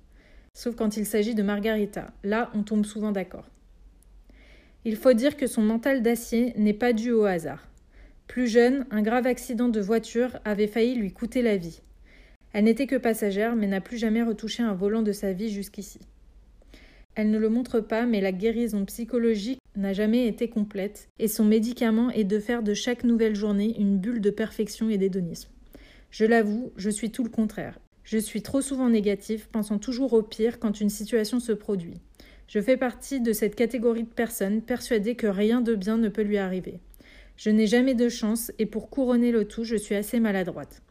Sauf 0.55 0.75
quand 0.75 0.97
il 0.97 1.05
s'agit 1.05 1.35
de 1.35 1.43
Margarita. 1.43 2.13
Là, 2.25 2.51
on 2.55 2.63
tombe 2.63 2.87
souvent 2.87 3.13
d'accord. 3.13 3.47
Il 4.85 4.97
faut 4.97 5.13
dire 5.13 5.37
que 5.37 5.47
son 5.47 5.63
mental 5.63 6.03
d'acier 6.03 6.55
n'est 6.57 6.73
pas 6.73 6.95
dû 6.95 7.13
au 7.13 7.25
hasard. 7.25 7.69
Plus 8.29 8.47
jeune, 8.47 8.85
un 8.91 9.01
grave 9.01 9.27
accident 9.27 9.69
de 9.69 9.81
voiture 9.81 10.39
avait 10.45 10.67
failli 10.67 10.95
lui 10.95 11.13
coûter 11.13 11.41
la 11.41 11.57
vie. 11.57 11.81
Elle 12.53 12.65
n'était 12.65 12.87
que 12.87 12.97
passagère, 12.97 13.57
mais 13.57 13.67
n'a 13.67 13.81
plus 13.81 13.97
jamais 13.97 14.23
retouché 14.23 14.63
un 14.63 14.75
volant 14.75 15.03
de 15.03 15.13
sa 15.13 15.33
vie 15.33 15.51
jusqu'ici. 15.51 15.99
Elle 17.15 17.31
ne 17.31 17.39
le 17.39 17.49
montre 17.49 17.81
pas, 17.81 18.05
mais 18.05 18.21
la 18.21 18.31
guérison 18.31 18.85
psychologique 18.85 19.61
n'a 19.77 19.95
jamais 19.95 20.27
été 20.27 20.49
complète, 20.49 21.09
et 21.19 21.27
son 21.27 21.45
médicament 21.45 22.11
est 22.11 22.25
de 22.25 22.39
faire 22.39 22.63
de 22.63 22.75
chaque 22.75 23.03
nouvelle 23.03 23.35
journée 23.35 23.75
une 23.81 23.99
bulle 23.99 24.21
de 24.21 24.31
perfection 24.31 24.91
et 24.91 24.99
d'hédonisme. 24.99 25.51
Je 26.11 26.27
l'avoue, 26.27 26.73
je 26.77 26.91
suis 26.91 27.11
tout 27.11 27.25
le 27.25 27.31
contraire. 27.31 27.81
Je 28.05 28.19
suis 28.19 28.43
trop 28.43 28.61
souvent 28.61 28.91
négatif, 28.91 29.49
pensant 29.49 29.79
toujours 29.79 30.13
au 30.13 30.23
pire 30.23 30.59
quand 30.59 30.81
une 30.81 30.91
situation 30.91 31.41
se 31.41 31.53
produit. 31.53 32.01
Je 32.47 32.61
fais 32.61 32.77
partie 32.77 33.21
de 33.21 33.33
cette 33.33 33.55
catégorie 33.55 34.05
de 34.05 34.09
personnes 34.09 34.61
persuadées 34.63 35.15
que 35.15 35.27
rien 35.27 35.61
de 35.63 35.75
bien 35.75 35.97
ne 35.97 36.09
peut 36.09 36.23
lui 36.23 36.39
arriver. 36.39 36.81
Je 37.39 37.51
n'ai 37.51 37.69
jamais 37.69 37.95
de 37.95 38.09
chance 38.09 38.51
et 38.59 38.67
pour 38.67 38.91
couronner 38.91 39.31
le 39.31 39.47
tout, 39.47 39.63
je 39.63 39.77
suis 39.77 39.95
assez 39.95 40.19
maladroite. 40.19 40.83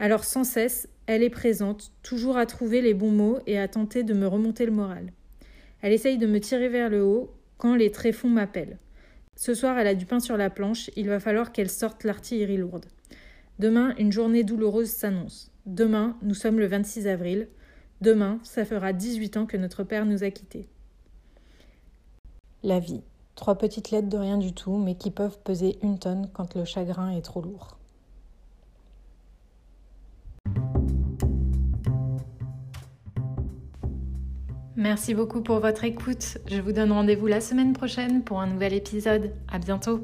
Alors 0.00 0.24
sans 0.24 0.42
cesse, 0.42 0.88
elle 1.06 1.22
est 1.22 1.28
présente, 1.28 1.92
toujours 2.02 2.38
à 2.38 2.46
trouver 2.46 2.80
les 2.80 2.94
bons 2.94 3.10
mots 3.10 3.40
et 3.46 3.58
à 3.58 3.68
tenter 3.68 4.02
de 4.02 4.14
me 4.14 4.26
remonter 4.26 4.64
le 4.64 4.72
moral. 4.72 5.12
Elle 5.82 5.92
essaye 5.92 6.16
de 6.16 6.26
me 6.26 6.40
tirer 6.40 6.70
vers 6.70 6.88
le 6.88 7.04
haut 7.04 7.34
quand 7.58 7.76
les 7.76 7.90
tréfonds 7.90 8.30
m'appellent. 8.30 8.78
Ce 9.36 9.52
soir, 9.52 9.78
elle 9.78 9.86
a 9.86 9.94
du 9.94 10.06
pain 10.06 10.18
sur 10.18 10.38
la 10.38 10.48
planche, 10.48 10.90
il 10.96 11.08
va 11.08 11.20
falloir 11.20 11.52
qu'elle 11.52 11.70
sorte 11.70 12.04
l'artillerie 12.04 12.56
lourde. 12.56 12.86
Demain, 13.58 13.94
une 13.98 14.12
journée 14.12 14.44
douloureuse 14.44 14.88
s'annonce. 14.88 15.52
Demain, 15.66 16.16
nous 16.22 16.34
sommes 16.34 16.58
le 16.58 16.66
26 16.66 17.06
avril. 17.06 17.48
Demain, 18.00 18.40
ça 18.44 18.64
fera 18.64 18.94
18 18.94 19.36
ans 19.36 19.46
que 19.46 19.58
notre 19.58 19.84
père 19.84 20.06
nous 20.06 20.24
a 20.24 20.30
quittés. 20.30 20.68
La 22.62 22.80
vie. 22.80 23.02
Trois 23.34 23.56
petites 23.56 23.90
lettres 23.90 24.08
de 24.08 24.18
rien 24.18 24.38
du 24.38 24.52
tout, 24.52 24.76
mais 24.76 24.94
qui 24.94 25.10
peuvent 25.10 25.38
peser 25.42 25.78
une 25.82 25.98
tonne 25.98 26.28
quand 26.32 26.54
le 26.54 26.64
chagrin 26.64 27.10
est 27.10 27.22
trop 27.22 27.40
lourd. 27.40 27.76
Merci 34.76 35.14
beaucoup 35.14 35.42
pour 35.42 35.60
votre 35.60 35.84
écoute. 35.84 36.38
Je 36.46 36.60
vous 36.60 36.72
donne 36.72 36.92
rendez-vous 36.92 37.26
la 37.26 37.40
semaine 37.40 37.72
prochaine 37.72 38.22
pour 38.24 38.40
un 38.40 38.46
nouvel 38.46 38.72
épisode. 38.72 39.30
À 39.48 39.58
bientôt. 39.58 40.00